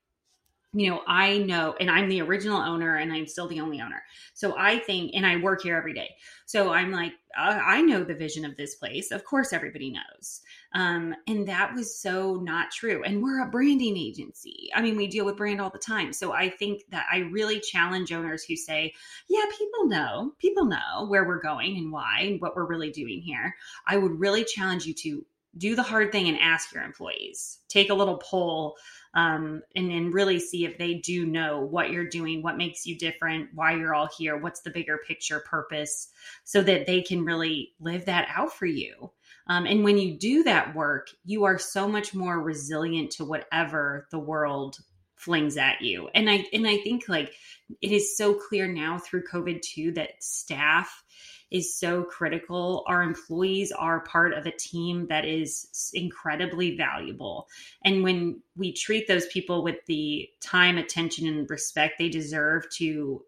you 0.71 0.89
know 0.89 1.01
i 1.07 1.39
know 1.39 1.75
and 1.79 1.89
i'm 1.89 2.07
the 2.07 2.21
original 2.21 2.57
owner 2.57 2.97
and 2.97 3.11
i'm 3.11 3.27
still 3.27 3.47
the 3.47 3.59
only 3.59 3.81
owner. 3.81 4.01
So 4.33 4.55
i 4.57 4.77
think 4.77 5.11
and 5.15 5.25
i 5.25 5.35
work 5.37 5.63
here 5.63 5.75
every 5.75 5.93
day. 5.93 6.09
So 6.45 6.71
i'm 6.71 6.91
like 6.91 7.13
i 7.35 7.81
know 7.81 8.03
the 8.03 8.13
vision 8.13 8.45
of 8.45 8.55
this 8.55 8.75
place. 8.75 9.11
Of 9.11 9.23
course 9.23 9.51
everybody 9.51 9.91
knows. 9.91 10.41
Um, 10.73 11.15
and 11.27 11.47
that 11.47 11.73
was 11.73 11.99
so 11.99 12.35
not 12.35 12.71
true. 12.71 13.03
And 13.03 13.21
we're 13.21 13.43
a 13.43 13.49
branding 13.49 13.97
agency. 13.97 14.69
I 14.75 14.81
mean 14.81 14.95
we 14.95 15.07
deal 15.07 15.25
with 15.25 15.37
brand 15.37 15.59
all 15.59 15.71
the 15.71 15.79
time. 15.79 16.13
So 16.13 16.33
i 16.33 16.49
think 16.49 16.83
that 16.91 17.07
i 17.11 17.19
really 17.31 17.59
challenge 17.59 18.13
owners 18.13 18.43
who 18.43 18.55
say 18.55 18.93
yeah 19.27 19.45
people 19.57 19.87
know 19.87 20.33
people 20.39 20.65
know 20.65 21.07
where 21.07 21.27
we're 21.27 21.41
going 21.41 21.77
and 21.77 21.91
why 21.91 22.21
and 22.21 22.41
what 22.41 22.55
we're 22.55 22.67
really 22.67 22.91
doing 22.91 23.21
here. 23.21 23.55
I 23.87 23.97
would 23.97 24.19
really 24.19 24.43
challenge 24.43 24.85
you 24.85 24.93
to 24.93 25.25
do 25.57 25.75
the 25.75 25.83
hard 25.83 26.11
thing 26.11 26.27
and 26.27 26.39
ask 26.39 26.73
your 26.73 26.83
employees. 26.83 27.59
Take 27.67 27.89
a 27.89 27.95
little 27.95 28.17
poll 28.17 28.77
um, 29.13 29.61
and, 29.75 29.91
and 29.91 30.13
really 30.13 30.39
see 30.39 30.65
if 30.65 30.77
they 30.77 30.95
do 30.95 31.25
know 31.25 31.61
what 31.61 31.91
you're 31.91 32.07
doing, 32.07 32.43
what 32.43 32.57
makes 32.57 32.85
you 32.85 32.97
different, 32.97 33.49
why 33.53 33.73
you're 33.73 33.95
all 33.95 34.09
here, 34.17 34.37
what's 34.37 34.61
the 34.61 34.69
bigger 34.69 34.99
picture 35.07 35.39
purpose, 35.39 36.09
so 36.43 36.61
that 36.61 36.85
they 36.85 37.01
can 37.01 37.25
really 37.25 37.73
live 37.79 38.05
that 38.05 38.27
out 38.35 38.53
for 38.53 38.67
you. 38.67 39.11
Um, 39.47 39.65
and 39.65 39.83
when 39.83 39.97
you 39.97 40.17
do 40.17 40.43
that 40.43 40.75
work, 40.75 41.09
you 41.25 41.45
are 41.45 41.57
so 41.57 41.87
much 41.87 42.13
more 42.13 42.39
resilient 42.39 43.11
to 43.11 43.25
whatever 43.25 44.07
the 44.11 44.19
world 44.19 44.77
flings 45.15 45.57
at 45.57 45.81
you. 45.81 46.09
And 46.15 46.29
I 46.29 46.45
and 46.53 46.65
I 46.67 46.77
think 46.77 47.09
like 47.09 47.33
it 47.81 47.91
is 47.91 48.15
so 48.15 48.33
clear 48.35 48.67
now 48.67 48.99
through 48.99 49.23
COVID 49.25 49.61
too 49.61 49.91
that 49.93 50.11
staff 50.23 51.03
is 51.51 51.77
so 51.77 52.03
critical. 52.03 52.83
Our 52.87 53.01
employees 53.01 53.71
are 53.71 54.01
part 54.01 54.33
of 54.33 54.45
a 54.45 54.51
team 54.51 55.07
that 55.07 55.25
is 55.25 55.91
incredibly 55.93 56.77
valuable. 56.77 57.47
And 57.83 58.03
when 58.03 58.41
we 58.55 58.73
treat 58.73 59.07
those 59.07 59.27
people 59.27 59.63
with 59.63 59.77
the 59.87 60.29
time, 60.41 60.77
attention, 60.77 61.27
and 61.27 61.49
respect 61.49 61.95
they 61.97 62.09
deserve 62.09 62.69
to, 62.77 63.23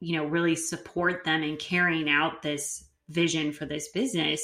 you 0.00 0.16
know, 0.16 0.26
really 0.26 0.56
support 0.56 1.24
them 1.24 1.42
in 1.42 1.56
carrying 1.56 2.08
out 2.08 2.42
this 2.42 2.84
vision 3.08 3.52
for 3.52 3.66
this 3.66 3.88
business, 3.88 4.40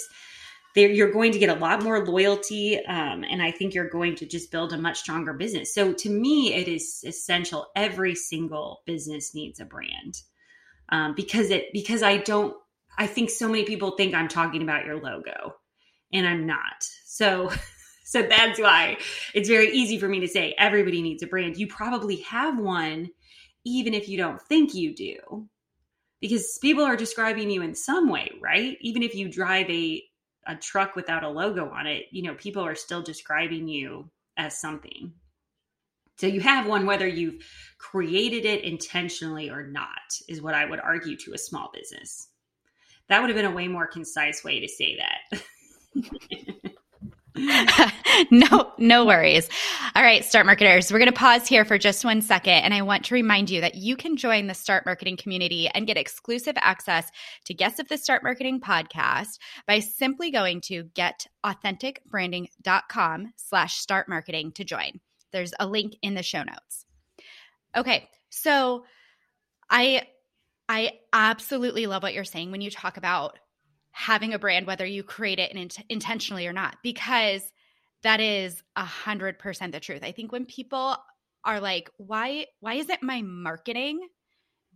you're 0.75 1.13
going 1.13 1.33
to 1.33 1.39
get 1.39 1.57
a 1.57 1.59
lot 1.59 1.83
more 1.83 2.05
loyalty. 2.05 2.85
Um, 2.85 3.25
and 3.25 3.41
I 3.41 3.51
think 3.51 3.73
you're 3.73 3.89
going 3.89 4.15
to 4.17 4.27
just 4.27 4.51
build 4.51 4.73
a 4.73 4.79
much 4.79 4.99
stronger 4.99 5.33
business. 5.33 5.73
So 5.73 5.93
to 5.95 6.11
me, 6.11 6.53
it 6.53 6.69
is 6.69 7.03
essential. 7.07 7.69
Every 7.75 8.15
single 8.15 8.83
business 8.85 9.35
needs 9.35 9.59
a 9.59 9.65
brand. 9.65 10.21
Um, 10.91 11.15
because 11.17 11.51
it 11.51 11.73
because 11.73 12.03
I 12.03 12.19
don't 12.19 12.57
I 12.99 13.07
think 13.07 13.31
so 13.31 13.49
many 13.49 13.65
people 13.65 13.93
think 13.93 14.15
I'm 14.15 14.29
talking 14.29 14.63
about 14.63 14.87
your 14.87 15.01
logo 15.01 15.55
and 16.13 16.27
I'm 16.27 16.47
not. 16.47 16.83
So 17.05 17.51
so 18.05 18.23
that's 18.23 18.61
why 18.61 18.99
it's 19.35 19.49
very 19.49 19.71
easy 19.73 19.99
for 19.99 20.09
me 20.09 20.21
to 20.21 20.29
say 20.29 20.55
everybody 20.59 21.03
needs 21.03 21.23
a 21.23 21.27
brand. 21.27 21.57
You 21.57 21.67
probably 21.67 22.17
have 22.23 22.59
one 22.59 23.11
even 23.65 23.95
if 23.95 24.09
you 24.09 24.17
don't 24.17 24.41
think 24.41 24.75
you 24.75 24.95
do. 24.95 25.49
Because 26.21 26.59
people 26.63 26.85
are 26.85 26.97
describing 26.97 27.51
you 27.51 27.63
in 27.63 27.75
some 27.75 28.09
way, 28.09 28.31
right? 28.41 28.79
Even 28.81 29.03
if 29.03 29.15
you 29.15 29.29
drive 29.29 29.69
a 29.69 30.03
a 30.47 30.55
truck 30.55 30.95
without 30.95 31.25
a 31.25 31.29
logo 31.29 31.69
on 31.69 31.89
it, 31.89 32.05
you 32.13 32.23
know, 32.23 32.35
people 32.35 32.65
are 32.65 32.77
still 32.77 33.03
describing 33.03 33.67
you 33.67 34.09
as 34.37 34.57
something. 34.59 35.13
So 36.19 36.29
you 36.29 36.41
have 36.41 36.67
one 36.67 36.87
whether 36.87 37.07
you've 37.07 37.45
created 37.79 38.45
it 38.45 38.65
intentionally 38.65 39.51
or 39.51 39.67
not, 39.67 40.19
is 40.29 40.41
what 40.41 40.55
I 40.55 40.65
would 40.65 40.81
argue 40.81 41.17
to 41.19 41.35
a 41.35 41.39
small 41.39 41.71
business. 41.75 42.29
That 43.09 43.21
would 43.21 43.31
have 43.31 43.37
been 43.37 43.47
a 43.47 43.55
way 43.55 43.69
more 43.69 43.87
concise 43.87 44.43
way 44.43 44.61
to 44.61 44.69
say 44.69 44.97
that. 44.97 45.43
no, 48.31 48.73
no 48.79 49.05
worries. 49.05 49.51
All 49.95 50.03
right, 50.03 50.25
Start 50.25 50.47
Marketers, 50.47 50.91
we're 50.91 50.99
going 50.99 51.13
to 51.13 51.17
pause 51.17 51.47
here 51.47 51.67
for 51.67 51.79
just 51.79 52.05
one 52.05 52.21
second. 52.23 52.55
And 52.55 52.73
I 52.73 52.81
want 52.83 53.05
to 53.07 53.15
remind 53.15 53.51
you 53.51 53.61
that 53.61 53.75
you 53.75 53.97
can 53.97 54.17
join 54.17 54.47
the 54.47 54.55
Start 54.55 54.87
Marketing 54.87 55.17
community 55.17 55.69
and 55.69 55.85
get 55.87 55.99
exclusive 55.99 56.55
access 56.57 57.11
to 57.45 57.55
guests 57.55 57.79
of 57.79 57.89
the 57.89 57.99
Start 57.99 58.23
Marketing 58.23 58.61
podcast 58.61 59.39
by 59.67 59.81
simply 59.81 60.31
going 60.31 60.63
to 60.63 60.85
getauthenticbranding.com 60.85 63.33
slash 63.37 63.77
start 63.77 64.09
marketing 64.09 64.53
to 64.53 64.65
join. 64.65 65.01
There's 65.33 65.53
a 65.61 65.67
link 65.67 65.97
in 66.03 66.15
the 66.15 66.23
show 66.23 66.43
notes. 66.43 66.87
Okay, 67.77 68.09
so 68.31 68.87
I 69.69 70.07
I 70.69 70.93
absolutely 71.13 71.87
love 71.87 72.03
what 72.03 72.15
you're 72.15 72.25
saying 72.25 72.51
when 72.51 72.61
you 72.61 72.71
talk 72.71 72.97
about 72.97 73.39
having 73.93 74.35
a 74.35 74.39
brand, 74.39 74.67
whether 74.67 74.85
you 74.85 75.03
create 75.03 75.39
it 75.39 75.53
in, 75.53 75.71
intentionally 75.89 76.47
or 76.47 76.53
not, 76.53 76.77
because 76.83 77.43
that 78.03 78.21
is 78.21 78.63
a 78.77 78.85
hundred 78.85 79.39
percent 79.39 79.73
the 79.73 79.81
truth. 79.81 80.03
I 80.03 80.13
think 80.13 80.33
when 80.33 80.45
people 80.45 80.97
are 81.45 81.61
like, 81.61 81.91
why, 81.97 82.47
why 82.61 82.75
isn't 82.75 83.03
my 83.03 83.23
marketing 83.23 84.07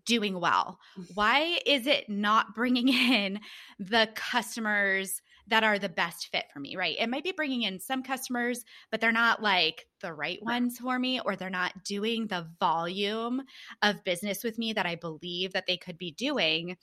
doing 0.07 0.39
well? 0.41 0.79
Mm. 0.99 1.07
Why 1.15 1.59
is 1.67 1.87
it 1.87 2.09
not 2.09 2.55
bringing 2.55 2.89
in 2.89 3.41
the 3.79 4.09
customers 4.15 5.21
that 5.51 5.65
are 5.65 5.79
the 5.79 5.89
best 5.89 6.29
fit 6.33 6.45
for 6.53 6.61
me, 6.61 6.77
right? 6.77 6.97
It 6.99 7.11
might 7.11 7.25
be 7.25 7.33
bringing 7.33 7.63
in 7.63 7.79
some 7.79 8.03
customers, 8.03 8.65
but 8.91 9.01
they're 9.01 9.13
not 9.13 9.43
like 9.43 9.87
the 10.01 10.13
right 10.13 10.43
ones 10.43 10.79
for 10.79 10.99
me, 10.99 11.21
or 11.25 11.37
they're 11.37 11.51
not 11.51 11.85
doing 11.85 12.27
the 12.27 12.49
volume 12.59 13.43
of 13.83 14.05
business 14.05 14.43
with 14.43 14.59
me 14.59 14.73
that 14.73 14.87
I 14.87 14.95
believe 14.95 15.53
that 15.53 15.67
they 15.67 15.77
could 15.77 15.99
be 15.99 16.13
doing. 16.13 16.77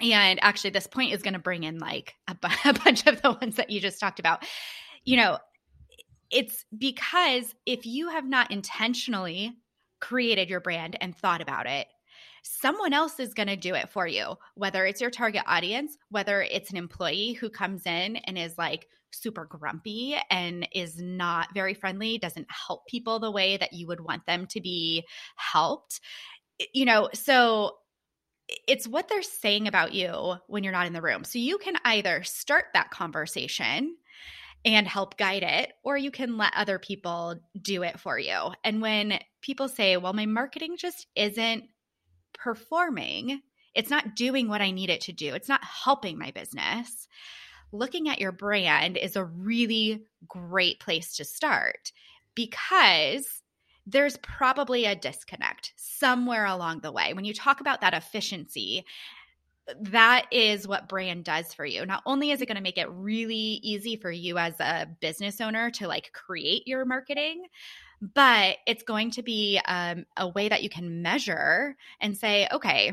And 0.00 0.38
actually, 0.42 0.70
this 0.70 0.86
point 0.86 1.12
is 1.12 1.22
going 1.22 1.34
to 1.34 1.40
bring 1.40 1.64
in 1.64 1.78
like 1.78 2.14
a, 2.28 2.34
b- 2.34 2.48
a 2.64 2.72
bunch 2.72 3.06
of 3.06 3.20
the 3.20 3.32
ones 3.32 3.56
that 3.56 3.70
you 3.70 3.80
just 3.80 4.00
talked 4.00 4.20
about. 4.20 4.44
You 5.04 5.16
know, 5.16 5.38
it's 6.30 6.64
because 6.76 7.54
if 7.66 7.84
you 7.86 8.10
have 8.10 8.24
not 8.24 8.50
intentionally 8.50 9.52
created 10.00 10.48
your 10.48 10.60
brand 10.60 10.96
and 11.00 11.16
thought 11.16 11.40
about 11.40 11.66
it, 11.66 11.88
someone 12.42 12.92
else 12.92 13.20
is 13.20 13.34
going 13.34 13.48
to 13.48 13.56
do 13.56 13.74
it 13.74 13.90
for 13.90 14.06
you, 14.06 14.36
whether 14.54 14.84
it's 14.86 15.00
your 15.00 15.10
target 15.10 15.42
audience, 15.46 15.96
whether 16.10 16.42
it's 16.42 16.70
an 16.70 16.76
employee 16.76 17.32
who 17.32 17.50
comes 17.50 17.86
in 17.86 18.16
and 18.16 18.38
is 18.38 18.56
like 18.56 18.86
super 19.12 19.44
grumpy 19.44 20.16
and 20.30 20.68
is 20.72 21.00
not 21.00 21.48
very 21.54 21.74
friendly, 21.74 22.18
doesn't 22.18 22.46
help 22.48 22.86
people 22.86 23.18
the 23.18 23.30
way 23.30 23.56
that 23.56 23.72
you 23.72 23.86
would 23.86 24.00
want 24.00 24.24
them 24.26 24.46
to 24.46 24.60
be 24.60 25.04
helped. 25.36 26.00
You 26.72 26.84
know, 26.84 27.08
so 27.12 27.76
it's 28.66 28.86
what 28.86 29.08
they're 29.08 29.22
saying 29.22 29.68
about 29.68 29.94
you 29.94 30.34
when 30.46 30.64
you're 30.64 30.72
not 30.72 30.86
in 30.86 30.92
the 30.92 31.02
room. 31.02 31.24
So 31.24 31.38
you 31.38 31.58
can 31.58 31.74
either 31.84 32.22
start 32.22 32.66
that 32.74 32.90
conversation 32.90 33.96
and 34.64 34.86
help 34.86 35.16
guide 35.16 35.42
it, 35.42 35.72
or 35.82 35.96
you 35.96 36.10
can 36.10 36.36
let 36.36 36.52
other 36.54 36.78
people 36.78 37.36
do 37.62 37.82
it 37.82 37.98
for 37.98 38.18
you. 38.18 38.52
And 38.62 38.82
when 38.82 39.18
people 39.40 39.68
say, 39.68 39.96
well, 39.96 40.12
my 40.12 40.26
marketing 40.26 40.76
just 40.76 41.06
isn't 41.16 41.64
performing, 42.32 43.42
it's 43.74 43.90
not 43.90 44.16
doing 44.16 44.48
what 44.48 44.60
I 44.60 44.70
need 44.70 44.90
it 44.90 45.02
to 45.02 45.12
do, 45.12 45.34
it's 45.34 45.48
not 45.48 45.64
helping 45.64 46.18
my 46.18 46.30
business. 46.30 47.08
Looking 47.72 48.08
at 48.08 48.20
your 48.20 48.32
brand 48.32 48.96
is 48.96 49.14
a 49.14 49.24
really 49.24 50.04
great 50.26 50.80
place 50.80 51.16
to 51.16 51.24
start 51.24 51.92
because 52.34 53.42
there's 53.86 54.16
probably 54.18 54.84
a 54.84 54.94
disconnect 54.94 55.72
somewhere 55.76 56.46
along 56.46 56.80
the 56.80 56.92
way. 56.92 57.12
When 57.12 57.24
you 57.24 57.34
talk 57.34 57.60
about 57.60 57.80
that 57.80 57.94
efficiency, 57.94 58.84
that 59.80 60.26
is 60.30 60.66
what 60.66 60.88
brand 60.88 61.24
does 61.24 61.54
for 61.54 61.64
you. 61.64 61.86
Not 61.86 62.02
only 62.06 62.30
is 62.30 62.40
it 62.40 62.46
going 62.46 62.56
to 62.56 62.62
make 62.62 62.78
it 62.78 62.90
really 62.90 63.60
easy 63.62 63.96
for 63.96 64.10
you 64.10 64.38
as 64.38 64.58
a 64.60 64.88
business 65.00 65.40
owner 65.40 65.70
to 65.72 65.86
like 65.86 66.12
create 66.12 66.66
your 66.66 66.84
marketing, 66.84 67.46
but 68.00 68.56
it's 68.66 68.82
going 68.82 69.10
to 69.12 69.22
be 69.22 69.60
um, 69.66 70.06
a 70.16 70.28
way 70.28 70.48
that 70.48 70.62
you 70.62 70.70
can 70.70 71.02
measure 71.02 71.76
and 72.00 72.16
say, 72.16 72.48
okay, 72.50 72.92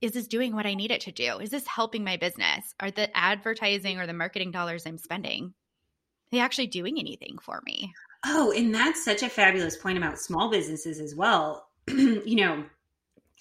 is 0.00 0.12
this 0.12 0.26
doing 0.26 0.54
what 0.54 0.66
I 0.66 0.74
need 0.74 0.90
it 0.90 1.02
to 1.02 1.12
do? 1.12 1.38
Is 1.38 1.50
this 1.50 1.66
helping 1.66 2.04
my 2.04 2.16
business? 2.16 2.74
Are 2.80 2.90
the 2.90 3.14
advertising 3.16 3.98
or 3.98 4.06
the 4.06 4.14
marketing 4.14 4.50
dollars 4.50 4.86
I'm 4.86 4.98
spending, 4.98 5.52
they 6.32 6.40
actually 6.40 6.68
doing 6.68 6.98
anything 6.98 7.36
for 7.42 7.60
me? 7.64 7.92
Oh, 8.24 8.52
and 8.52 8.74
that's 8.74 9.04
such 9.04 9.22
a 9.22 9.28
fabulous 9.28 9.76
point 9.76 9.98
about 9.98 10.18
small 10.18 10.50
businesses 10.50 11.00
as 11.00 11.14
well. 11.14 11.66
you 11.88 12.36
know, 12.36 12.64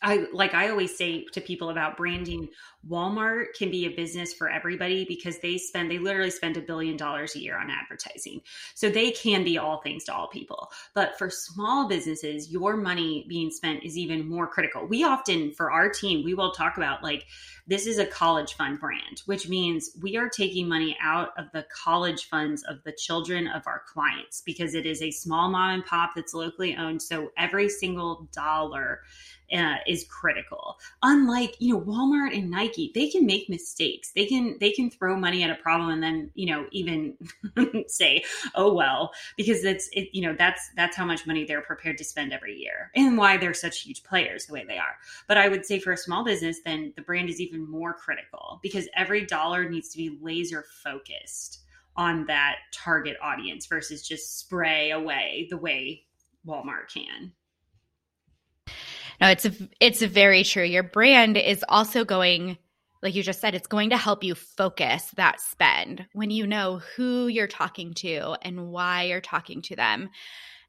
I 0.01 0.27
like 0.31 0.53
I 0.53 0.69
always 0.69 0.97
say 0.97 1.25
to 1.33 1.41
people 1.41 1.69
about 1.69 1.97
branding, 1.97 2.49
Walmart 2.87 3.47
can 3.57 3.69
be 3.69 3.85
a 3.85 3.89
business 3.89 4.33
for 4.33 4.49
everybody 4.49 5.03
because 5.05 5.39
they 5.39 5.57
spend 5.57 5.91
they 5.91 5.97
literally 5.97 6.29
spend 6.29 6.55
a 6.57 6.61
billion 6.61 6.95
dollars 6.95 7.35
a 7.35 7.39
year 7.39 7.57
on 7.57 7.69
advertising. 7.69 8.41
So 8.75 8.89
they 8.89 9.11
can 9.11 9.43
be 9.43 9.57
all 9.57 9.81
things 9.81 10.05
to 10.05 10.13
all 10.13 10.27
people. 10.27 10.71
But 10.93 11.17
for 11.17 11.29
small 11.29 11.87
businesses, 11.89 12.49
your 12.49 12.77
money 12.77 13.25
being 13.27 13.51
spent 13.51 13.83
is 13.83 13.97
even 13.97 14.27
more 14.27 14.47
critical. 14.47 14.85
We 14.85 15.03
often 15.03 15.51
for 15.53 15.71
our 15.71 15.89
team, 15.89 16.23
we 16.23 16.33
will 16.33 16.51
talk 16.51 16.77
about 16.77 17.03
like 17.03 17.25
this 17.67 17.85
is 17.85 17.99
a 17.99 18.05
college 18.05 18.53
fund 18.53 18.79
brand, 18.79 19.21
which 19.25 19.49
means 19.49 19.91
we 20.01 20.17
are 20.17 20.29
taking 20.29 20.67
money 20.67 20.97
out 21.01 21.29
of 21.37 21.45
the 21.53 21.65
college 21.71 22.29
funds 22.29 22.63
of 22.63 22.83
the 22.83 22.93
children 22.93 23.47
of 23.47 23.67
our 23.67 23.83
clients 23.85 24.41
because 24.45 24.73
it 24.73 24.85
is 24.85 25.01
a 25.01 25.11
small 25.11 25.49
mom 25.49 25.71
and 25.71 25.85
pop 25.85 26.11
that's 26.15 26.33
locally 26.33 26.75
owned. 26.75 27.01
So 27.01 27.31
every 27.37 27.69
single 27.69 28.27
dollar 28.33 29.01
uh, 29.53 29.75
is 29.87 30.05
critical. 30.05 30.77
Unlike 31.03 31.55
you 31.59 31.73
know 31.73 31.81
Walmart 31.81 32.37
and 32.37 32.49
Nike, 32.49 32.91
they 32.93 33.09
can 33.09 33.25
make 33.25 33.49
mistakes. 33.49 34.11
They 34.15 34.25
can 34.25 34.57
they 34.59 34.71
can 34.71 34.89
throw 34.89 35.15
money 35.15 35.43
at 35.43 35.49
a 35.49 35.55
problem 35.55 35.89
and 35.89 36.03
then 36.03 36.31
you 36.35 36.47
know 36.47 36.67
even 36.71 37.15
say 37.87 38.23
oh 38.55 38.73
well 38.73 39.11
because 39.37 39.63
that's 39.63 39.89
it. 39.93 40.09
You 40.13 40.21
know 40.21 40.35
that's 40.37 40.69
that's 40.75 40.95
how 40.95 41.05
much 41.05 41.25
money 41.25 41.45
they're 41.45 41.61
prepared 41.61 41.97
to 41.99 42.03
spend 42.03 42.33
every 42.33 42.57
year 42.57 42.91
and 42.95 43.17
why 43.17 43.37
they're 43.37 43.53
such 43.53 43.81
huge 43.81 44.03
players 44.03 44.45
the 44.45 44.53
way 44.53 44.65
they 44.67 44.77
are. 44.77 44.97
But 45.27 45.37
I 45.37 45.49
would 45.49 45.65
say 45.65 45.79
for 45.79 45.91
a 45.91 45.97
small 45.97 46.23
business, 46.23 46.59
then 46.63 46.93
the 46.95 47.01
brand 47.01 47.29
is 47.29 47.41
even 47.41 47.69
more 47.69 47.93
critical 47.93 48.59
because 48.61 48.87
every 48.95 49.25
dollar 49.25 49.69
needs 49.69 49.89
to 49.89 49.97
be 49.97 50.17
laser 50.21 50.65
focused 50.83 51.59
on 51.95 52.25
that 52.27 52.57
target 52.71 53.17
audience 53.21 53.65
versus 53.65 54.07
just 54.07 54.39
spray 54.39 54.91
away 54.91 55.47
the 55.49 55.57
way 55.57 56.05
Walmart 56.47 56.93
can. 56.93 57.33
No, 59.21 59.29
it's 59.29 59.45
a, 59.45 59.51
it's 59.79 60.01
very 60.01 60.43
true. 60.43 60.63
Your 60.63 60.83
brand 60.83 61.37
is 61.37 61.63
also 61.67 62.05
going 62.05 62.57
like 63.01 63.15
you 63.15 63.23
just 63.23 63.39
said, 63.39 63.55
it's 63.55 63.67
going 63.67 63.91
to 63.91 63.97
help 63.97 64.23
you 64.23 64.35
focus 64.35 65.09
that 65.15 65.39
spend 65.39 66.05
when 66.13 66.31
you 66.31 66.45
know 66.45 66.81
who 66.95 67.27
you're 67.27 67.47
talking 67.47 67.93
to 67.93 68.35
and 68.41 68.67
why 68.67 69.03
you're 69.03 69.21
talking 69.21 69.61
to 69.63 69.75
them 69.75 70.09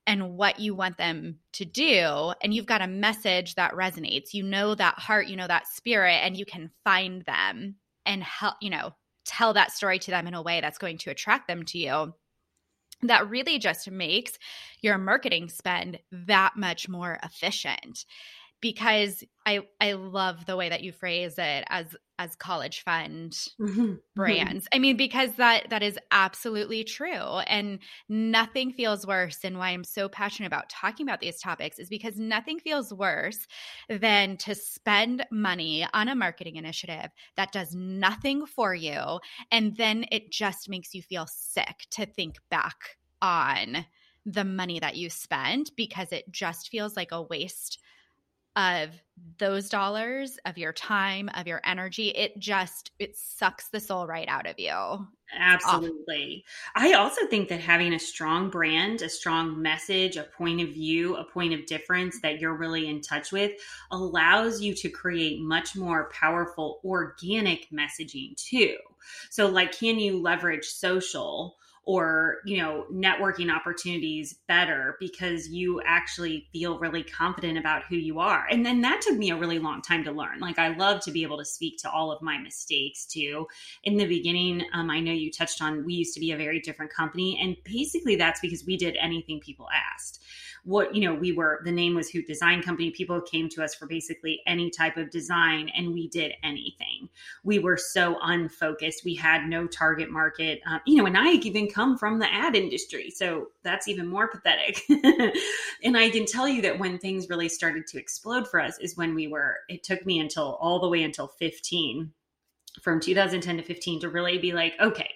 and 0.07 0.31
what 0.37 0.61
you 0.61 0.75
want 0.75 0.97
them 0.97 1.39
to 1.55 1.65
do. 1.65 2.33
And 2.43 2.55
you've 2.55 2.67
got 2.67 2.83
a 2.83 2.87
message 2.87 3.57
that 3.57 3.73
resonates. 3.75 4.33
You 4.33 4.45
know 4.45 4.75
that 4.75 4.99
heart, 4.99 5.27
you 5.27 5.37
know 5.37 5.49
that 5.49 5.67
spirit, 5.67 6.21
and 6.23 6.37
you 6.37 6.47
can 6.47 6.71
find 6.85 7.25
them 7.25 7.77
and 8.07 8.23
help, 8.23 8.55
you 8.61 8.71
know, 8.71 8.95
tell 9.25 9.53
that 9.55 9.73
story 9.73 9.99
to 9.99 10.11
them 10.11 10.27
in 10.27 10.35
a 10.35 10.43
way 10.43 10.61
that's 10.61 10.79
going 10.79 10.99
to 10.99 11.11
attract 11.11 11.49
them 11.49 11.65
to 11.65 11.79
you. 11.79 12.15
that 13.03 13.29
really 13.29 13.59
just 13.59 13.91
makes 13.91 14.39
your 14.83 14.99
marketing 14.99 15.49
spend 15.49 15.99
that 16.13 16.53
much 16.57 16.89
more 16.89 17.19
efficient 17.23 18.05
because 18.61 19.25
I 19.47 19.61
I 19.81 19.93
love 19.93 20.47
the 20.47 20.57
way 20.57 20.69
that 20.69 20.83
you 20.83 20.93
phrase 20.93 21.35
it 21.39 21.65
as 21.69 21.97
as 22.19 22.37
college 22.37 22.83
fund 22.85 23.33
mm-hmm. 23.33 23.81
mm-hmm. 23.81 23.95
brands. 24.15 24.69
I 24.73 24.79
mean 24.79 24.97
because 24.97 25.33
that 25.37 25.71
that 25.71 25.83
is 25.83 25.99
absolutely 26.11 26.85
true 26.85 27.09
and 27.11 27.79
nothing 28.09 28.73
feels 28.73 29.07
worse 29.07 29.39
and 29.43 29.59
why 29.59 29.71
I'm 29.71 29.85
so 29.85 30.09
passionate 30.09 30.49
about 30.49 30.69
talking 30.69 31.07
about 31.07 31.21
these 31.21 31.41
topics 31.41 31.79
is 31.79 31.89
because 31.89 32.19
nothing 32.19 32.59
feels 32.59 32.93
worse 32.93 33.47
than 33.89 34.37
to 34.39 34.55
spend 34.55 35.25
money 35.31 35.87
on 35.95 36.09
a 36.09 36.15
marketing 36.15 36.57
initiative 36.57 37.11
that 37.37 37.53
does 37.53 37.75
nothing 37.75 38.45
for 38.45 38.75
you 38.75 39.19
and 39.51 39.77
then 39.77 40.05
it 40.13 40.31
just 40.31 40.69
makes 40.69 40.95
you 40.95 41.03
feel 41.03 41.27
sick 41.27 41.87
to 41.91 42.05
think 42.05 42.37
back 42.51 42.97
on 43.23 43.87
the 44.27 44.45
money 44.45 44.79
that 44.79 44.97
you 44.97 45.09
spent 45.09 45.71
because 45.77 46.13
it 46.13 46.31
just 46.31 46.69
feels 46.69 46.97
like 46.97 47.13
a 47.13 47.23
waste 47.23 47.79
of 48.57 48.91
those 49.39 49.69
dollars 49.69 50.39
of 50.47 50.59
your 50.59 50.73
time 50.73 51.29
of 51.35 51.47
your 51.47 51.61
energy 51.65 52.09
it 52.09 52.39
just 52.39 52.91
it 52.99 53.17
sucks 53.17 53.69
the 53.69 53.79
soul 53.79 54.07
right 54.07 54.29
out 54.29 54.47
of 54.47 54.59
you. 54.59 55.07
Absolutely. 55.33 56.45
I 56.75 56.95
also 56.95 57.27
think 57.27 57.49
that 57.51 57.61
having 57.61 57.93
a 57.93 57.99
strong 57.99 58.51
brand 58.51 59.03
a 59.03 59.09
strong 59.09 59.61
message 59.61 60.17
a 60.17 60.25
point 60.25 60.61
of 60.61 60.71
view 60.71 61.17
a 61.17 61.25
point 61.25 61.55
of 61.55 61.67
difference 61.67 62.21
that 62.23 62.41
you're 62.41 62.57
really 62.57 62.89
in 62.89 63.01
touch 63.01 63.31
with 63.31 63.53
allows 63.93 64.61
you 64.61 64.75
to 64.75 64.89
create 64.89 65.41
much 65.41 65.77
more 65.77 66.11
powerful 66.11 66.81
organic 66.85 67.69
messaging 67.71 68.37
too. 68.37 68.77
So 69.31 69.47
like 69.47 69.73
can 69.73 69.99
you 69.99 70.19
leverage 70.21 70.67
social 70.67 71.57
or 71.91 72.39
you 72.45 72.57
know 72.57 72.87
networking 72.93 73.53
opportunities 73.53 74.37
better 74.47 74.97
because 75.01 75.49
you 75.49 75.83
actually 75.85 76.47
feel 76.53 76.79
really 76.79 77.03
confident 77.03 77.59
about 77.59 77.83
who 77.89 77.97
you 77.97 78.21
are. 78.21 78.47
And 78.49 78.65
then 78.65 78.81
that 78.83 79.01
took 79.01 79.17
me 79.17 79.31
a 79.31 79.37
really 79.37 79.59
long 79.59 79.83
time 79.83 80.05
to 80.05 80.13
learn. 80.13 80.39
Like 80.39 80.59
i 80.59 80.69
love 80.69 81.03
to 81.03 81.11
be 81.11 81.25
able 81.25 81.39
to 81.39 81.45
speak 81.45 81.79
to 81.79 81.91
all 81.91 82.13
of 82.13 82.23
my 82.23 82.39
mistakes 82.39 83.07
too. 83.07 83.49
In 83.83 83.97
the 83.97 84.07
beginning 84.07 84.65
um, 84.73 84.91
i 84.91 85.01
know 85.01 85.13
you 85.13 85.31
touched 85.33 85.61
on 85.63 85.85
we 85.85 85.95
used 85.95 86.15
to 86.15 86.21
be 86.21 86.31
a 86.31 86.37
very 86.37 86.61
different 86.61 86.93
company 86.93 87.39
and 87.43 87.57
basically 87.65 88.17
that's 88.17 88.41
because 88.41 88.65
we 88.65 88.77
did 88.77 88.97
anything 89.01 89.41
people 89.41 89.67
asked 89.93 90.23
what 90.65 90.95
you 90.95 91.03
know 91.03 91.15
we 91.15 91.33
were 91.33 91.61
the 91.65 91.73
name 91.73 91.95
was 91.95 92.11
hoot 92.11 92.27
design 92.27 92.63
company. 92.63 92.91
People 92.91 93.21
came 93.21 93.49
to 93.51 93.63
us 93.63 93.75
for 93.75 93.87
basically 93.87 94.41
any 94.47 94.71
type 94.71 94.97
of 94.97 95.11
design 95.11 95.71
and 95.77 95.93
we 95.93 96.09
did 96.09 96.33
anything. 96.43 97.09
We 97.45 97.59
were 97.59 97.77
so 97.77 98.19
unfocused. 98.23 99.05
We 99.05 99.15
had 99.15 99.49
no 99.49 99.67
target 99.67 100.11
market. 100.11 100.61
Um, 100.67 100.81
you 100.87 100.97
know 100.97 101.07
and 101.07 101.17
i 101.17 101.33
even 101.33 101.69
come 101.69 101.97
from 101.97 102.19
the 102.19 102.33
ad 102.33 102.55
industry 102.55 103.11
so 103.11 103.49
that's 103.63 103.89
even 103.89 104.07
more 104.07 104.29
pathetic. 104.29 104.83
And 105.83 105.97
i 105.97 106.11
can 106.11 106.27
tell 106.27 106.49
you 106.49 106.63
that 106.63 106.79
when 106.79 106.99
things 106.99 107.29
really 107.29 107.49
started 107.49 107.87
to 107.89 107.99
explode 107.99 108.49
for 108.49 108.61
us 108.61 108.79
is 108.79 108.97
when 108.97 109.15
we 109.15 109.29
were 109.29 109.57
it 109.69 109.83
took 109.83 110.05
me 110.05 110.19
until 110.19 110.59
all 110.61 110.81
the 110.81 110.89
way 110.89 111.03
until 111.03 111.29
15 111.29 112.13
from 112.83 113.01
2010 113.01 113.57
to 113.57 113.63
15 113.63 114.01
to 114.01 114.09
really 114.09 114.39
be 114.39 114.53
like 114.53 114.75
okay 114.81 115.11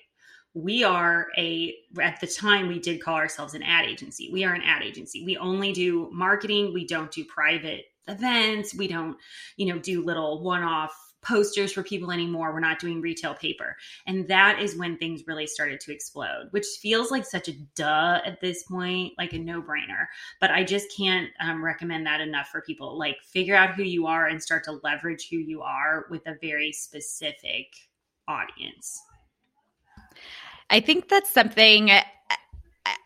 we 0.55 0.85
are 0.85 1.27
a 1.37 1.75
at 2.01 2.21
the 2.21 2.29
time 2.29 2.69
we 2.69 2.79
did 2.79 3.03
call 3.03 3.17
ourselves 3.17 3.55
an 3.55 3.63
ad 3.63 3.87
agency. 3.87 4.31
We 4.33 4.45
are 4.45 4.55
an 4.55 4.63
ad 4.63 4.83
agency. 4.83 5.25
We 5.25 5.37
only 5.37 5.73
do 5.73 6.09
marketing. 6.13 6.73
We 6.73 6.87
don't 6.87 7.11
do 7.11 7.25
private 7.25 7.87
events. 8.07 8.75
We 8.75 8.87
don't 8.87 9.17
you 9.57 9.67
know 9.67 9.79
do 9.81 10.05
little 10.05 10.43
one-off 10.43 10.97
posters 11.23 11.73
for 11.73 11.83
people 11.83 12.13
anymore. 12.13 12.53
We're 12.53 12.61
not 12.61 12.79
doing 12.79 13.01
retail 13.01 13.35
paper. 13.35 13.77
And 14.07 14.29
that 14.29 14.61
is 14.61 14.77
when 14.77 14.99
things 14.99 15.23
really 15.27 15.47
started 15.47 15.81
to 15.81 15.93
explode 15.93 16.49
which 16.51 16.67
feels 16.81 17.11
like 17.11 17.25
such 17.25 17.49
a 17.49 17.59
duh 17.75 18.21
at 18.25 18.41
this 18.41 18.63
point 18.65 19.15
like 19.19 19.33
a 19.33 19.39
no-brainer. 19.39 20.07
But 20.41 20.53
i 20.53 20.63
just 20.63 20.95
can't 20.97 21.31
um, 21.41 21.65
recommend 21.65 22.07
that 22.07 22.21
enough 22.21 22.49
for 22.49 22.61
people. 22.61 22.97
Like 22.97 23.17
figure 23.25 23.57
out 23.57 23.75
who 23.75 23.83
you 23.83 24.07
are 24.07 24.29
and 24.29 24.41
start 24.41 24.63
to 24.65 24.79
leverage 24.85 25.29
who 25.29 25.39
you 25.39 25.63
are 25.63 26.07
with 26.11 26.25
a 26.29 26.37
very 26.41 26.71
specific 26.71 27.75
audience 28.29 29.03
I 30.71 30.81
think 30.81 31.09
that's 31.09 31.31
something 31.31 31.91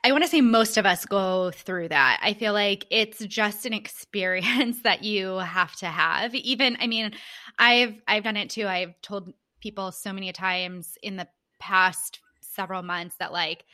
I 0.04 0.12
want 0.12 0.24
to 0.24 0.30
say 0.30 0.40
most 0.40 0.76
of 0.76 0.86
us 0.86 1.04
go 1.04 1.50
through 1.50 1.88
that. 1.88 2.20
I 2.22 2.34
feel 2.34 2.52
like 2.52 2.86
it's 2.90 3.24
just 3.26 3.66
an 3.66 3.72
experience 3.74 4.82
that 4.82 5.04
you 5.04 5.36
have 5.36 5.74
to 5.76 5.86
have. 5.86 6.34
Even 6.34 6.76
I 6.80 6.86
mean, 6.86 7.12
I've 7.58 7.94
I've 8.06 8.24
done 8.24 8.36
it 8.36 8.50
too. 8.50 8.66
I've 8.66 9.00
told 9.02 9.32
people 9.60 9.92
so 9.92 10.12
many 10.12 10.32
times 10.32 10.96
in 11.02 11.16
the 11.16 11.28
past 11.58 12.20
several 12.40 12.82
months 12.82 13.16
that 13.18 13.32
like 13.32 13.64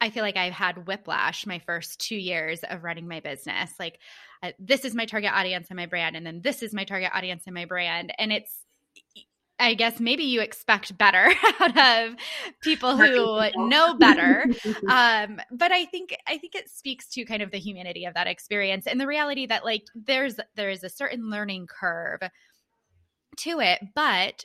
I 0.00 0.10
feel 0.10 0.22
like 0.22 0.36
I've 0.36 0.52
had 0.52 0.86
whiplash 0.86 1.46
my 1.46 1.60
first 1.60 2.00
2 2.00 2.16
years 2.16 2.64
of 2.68 2.82
running 2.82 3.06
my 3.06 3.20
business. 3.20 3.72
Like 3.78 3.98
uh, 4.42 4.52
this 4.58 4.84
is 4.84 4.94
my 4.94 5.06
target 5.06 5.32
audience 5.32 5.68
and 5.70 5.76
my 5.76 5.86
brand 5.86 6.16
and 6.16 6.26
then 6.26 6.40
this 6.42 6.62
is 6.62 6.74
my 6.74 6.84
target 6.84 7.10
audience 7.14 7.44
and 7.46 7.54
my 7.54 7.66
brand 7.66 8.12
and 8.18 8.32
it's 8.32 8.61
I 9.58 9.74
guess 9.74 10.00
maybe 10.00 10.24
you 10.24 10.40
expect 10.40 10.96
better 10.98 11.32
out 11.60 11.78
of 11.78 12.16
people 12.62 12.96
who 12.96 13.48
know 13.68 13.94
better. 13.94 14.46
Um, 14.88 15.40
but 15.50 15.70
I 15.72 15.84
think 15.86 16.16
I 16.26 16.38
think 16.38 16.54
it 16.54 16.68
speaks 16.68 17.08
to 17.10 17.24
kind 17.24 17.42
of 17.42 17.50
the 17.50 17.58
humanity 17.58 18.04
of 18.04 18.14
that 18.14 18.26
experience 18.26 18.86
and 18.86 19.00
the 19.00 19.06
reality 19.06 19.46
that 19.46 19.64
like 19.64 19.84
there's 19.94 20.38
there 20.54 20.70
is 20.70 20.82
a 20.82 20.88
certain 20.88 21.30
learning 21.30 21.66
curve 21.66 22.20
to 23.38 23.60
it, 23.60 23.80
but 23.94 24.44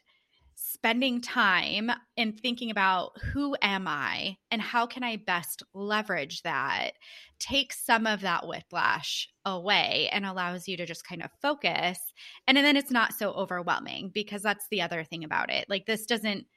spending 0.60 1.22
time 1.22 1.91
and 2.17 2.39
thinking 2.39 2.72
about 2.72 3.12
who 3.22 3.56
am 3.62 3.88
I 3.88 4.38
and 4.50 4.60
how 4.60 4.88
can 4.88 5.04
I 5.04 5.17
best 5.17 5.62
leverage 5.76 6.41
that 6.41 6.93
takes 7.38 7.86
some 7.86 8.08
of 8.08 8.22
that 8.22 8.48
whiplash 8.48 9.30
away 9.46 10.10
and 10.12 10.26
allows 10.26 10.67
you 10.67 10.76
to 10.78 10.88
just 10.88 11.08
kind 11.08 11.22
of 11.22 11.30
focus. 11.43 12.00
And 12.48 12.58
then 12.58 12.76
it's 12.76 12.89
not 12.89 13.13
so 13.13 13.34
overwhelming 13.34 14.10
because 14.12 14.41
that's 14.41 14.67
the 14.72 14.82
other 14.82 15.04
thing 15.04 15.24
about 15.24 15.52
it. 15.52 15.70
Like 15.70 15.86
this 15.86 16.08
doesn't 16.08 16.48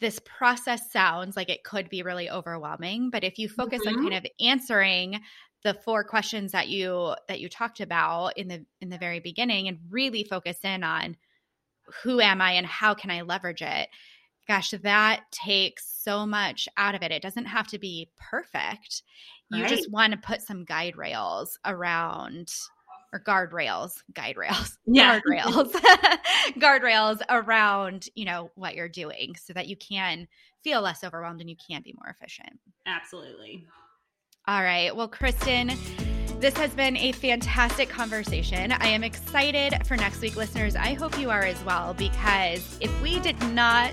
this 0.00 0.20
process 0.24 0.92
sounds 0.92 1.34
like 1.34 1.48
it 1.48 1.64
could 1.64 1.88
be 1.88 2.02
really 2.02 2.30
overwhelming, 2.30 3.10
but 3.10 3.24
if 3.24 3.38
you 3.38 3.48
focus 3.48 3.80
mm-hmm. 3.80 3.98
on 3.98 4.10
kind 4.10 4.14
of 4.14 4.30
answering 4.38 5.20
the 5.64 5.74
four 5.74 6.04
questions 6.04 6.52
that 6.52 6.68
you 6.68 7.14
that 7.26 7.40
you 7.40 7.48
talked 7.48 7.80
about 7.80 8.36
in 8.36 8.48
the 8.48 8.66
in 8.82 8.90
the 8.90 8.98
very 8.98 9.18
beginning 9.18 9.66
and 9.66 9.78
really 9.90 10.24
focus 10.24 10.58
in 10.62 10.84
on 10.84 11.16
who 12.02 12.20
am 12.20 12.40
I 12.40 12.52
and 12.52 12.66
how 12.66 12.94
can 12.94 13.10
I 13.10 13.22
leverage 13.22 13.62
it? 13.62 13.88
Gosh, 14.46 14.70
that 14.70 15.24
takes 15.30 15.92
so 16.02 16.26
much 16.26 16.68
out 16.76 16.94
of 16.94 17.02
it. 17.02 17.12
It 17.12 17.22
doesn't 17.22 17.44
have 17.44 17.66
to 17.68 17.78
be 17.78 18.08
perfect. 18.16 19.02
You 19.50 19.62
right. 19.62 19.68
just 19.68 19.90
want 19.90 20.12
to 20.12 20.18
put 20.18 20.42
some 20.42 20.64
guide 20.64 20.96
rails 20.96 21.58
around 21.64 22.50
or 23.12 23.20
guardrails, 23.20 23.92
guide 24.12 24.36
rails, 24.36 24.78
yeah. 24.86 25.20
guardrails, 25.20 25.72
guardrails 26.58 27.20
around, 27.28 28.08
you 28.14 28.24
know, 28.24 28.50
what 28.54 28.74
you're 28.74 28.88
doing 28.88 29.34
so 29.36 29.52
that 29.52 29.66
you 29.66 29.76
can 29.76 30.28
feel 30.62 30.80
less 30.80 31.04
overwhelmed 31.04 31.40
and 31.40 31.48
you 31.48 31.56
can 31.56 31.82
be 31.82 31.94
more 31.98 32.10
efficient. 32.10 32.58
Absolutely. 32.86 33.66
All 34.46 34.62
right. 34.62 34.94
Well, 34.94 35.08
Kristen, 35.08 35.70
this 36.40 36.56
has 36.56 36.72
been 36.72 36.96
a 36.96 37.10
fantastic 37.12 37.88
conversation. 37.88 38.70
I 38.70 38.86
am 38.86 39.02
excited 39.02 39.84
for 39.86 39.96
next 39.96 40.20
week, 40.20 40.36
listeners. 40.36 40.76
I 40.76 40.94
hope 40.94 41.18
you 41.18 41.30
are 41.30 41.42
as 41.42 41.60
well, 41.64 41.94
because 41.94 42.78
if 42.80 43.02
we 43.02 43.18
did 43.18 43.40
not 43.52 43.92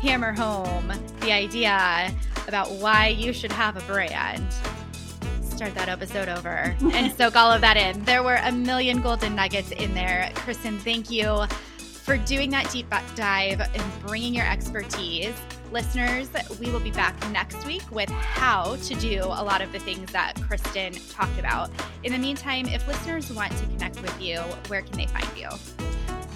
hammer 0.00 0.32
home 0.32 0.92
the 1.20 1.32
idea 1.32 2.14
about 2.46 2.70
why 2.70 3.08
you 3.08 3.32
should 3.32 3.50
have 3.50 3.76
a 3.76 3.80
brand, 3.92 4.46
start 5.42 5.74
that 5.74 5.88
episode 5.88 6.28
over 6.28 6.76
and 6.92 7.12
soak 7.12 7.34
all 7.34 7.50
of 7.50 7.60
that 7.60 7.76
in. 7.76 8.04
There 8.04 8.22
were 8.22 8.38
a 8.44 8.52
million 8.52 9.02
golden 9.02 9.34
nuggets 9.34 9.72
in 9.72 9.92
there. 9.92 10.30
Kristen, 10.36 10.78
thank 10.78 11.10
you 11.10 11.44
for 11.78 12.16
doing 12.18 12.50
that 12.50 12.70
deep 12.70 12.88
dive 13.16 13.60
and 13.60 14.00
bringing 14.06 14.32
your 14.32 14.46
expertise. 14.46 15.34
Listeners, 15.72 16.28
we 16.58 16.68
will 16.70 16.80
be 16.80 16.90
back 16.90 17.14
next 17.30 17.64
week 17.64 17.88
with 17.92 18.10
how 18.10 18.74
to 18.76 18.94
do 18.96 19.22
a 19.22 19.44
lot 19.44 19.62
of 19.62 19.70
the 19.70 19.78
things 19.78 20.10
that 20.10 20.34
Kristen 20.42 20.94
talked 21.10 21.38
about. 21.38 21.70
In 22.02 22.10
the 22.12 22.18
meantime, 22.18 22.66
if 22.66 22.88
listeners 22.88 23.32
want 23.32 23.56
to 23.56 23.64
connect 23.66 24.02
with 24.02 24.20
you, 24.20 24.38
where 24.66 24.82
can 24.82 24.96
they 24.96 25.06
find 25.06 25.28
you? 25.36 25.48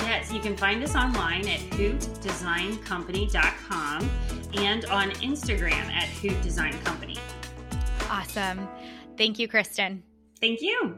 Yes, 0.01 0.33
you 0.33 0.39
can 0.39 0.57
find 0.57 0.85
us 0.85 0.95
online 0.95 1.49
at 1.49 1.59
hootdesigncompany.com 1.71 4.11
and 4.55 4.85
on 4.85 5.11
Instagram 5.11 5.73
at 5.73 6.09
hootdesigncompany. 6.09 7.19
Awesome. 8.09 8.69
Thank 9.17 9.41
you, 9.41 9.49
Kristen. 9.49 10.05
Thank 10.41 10.61
you. 10.61 10.97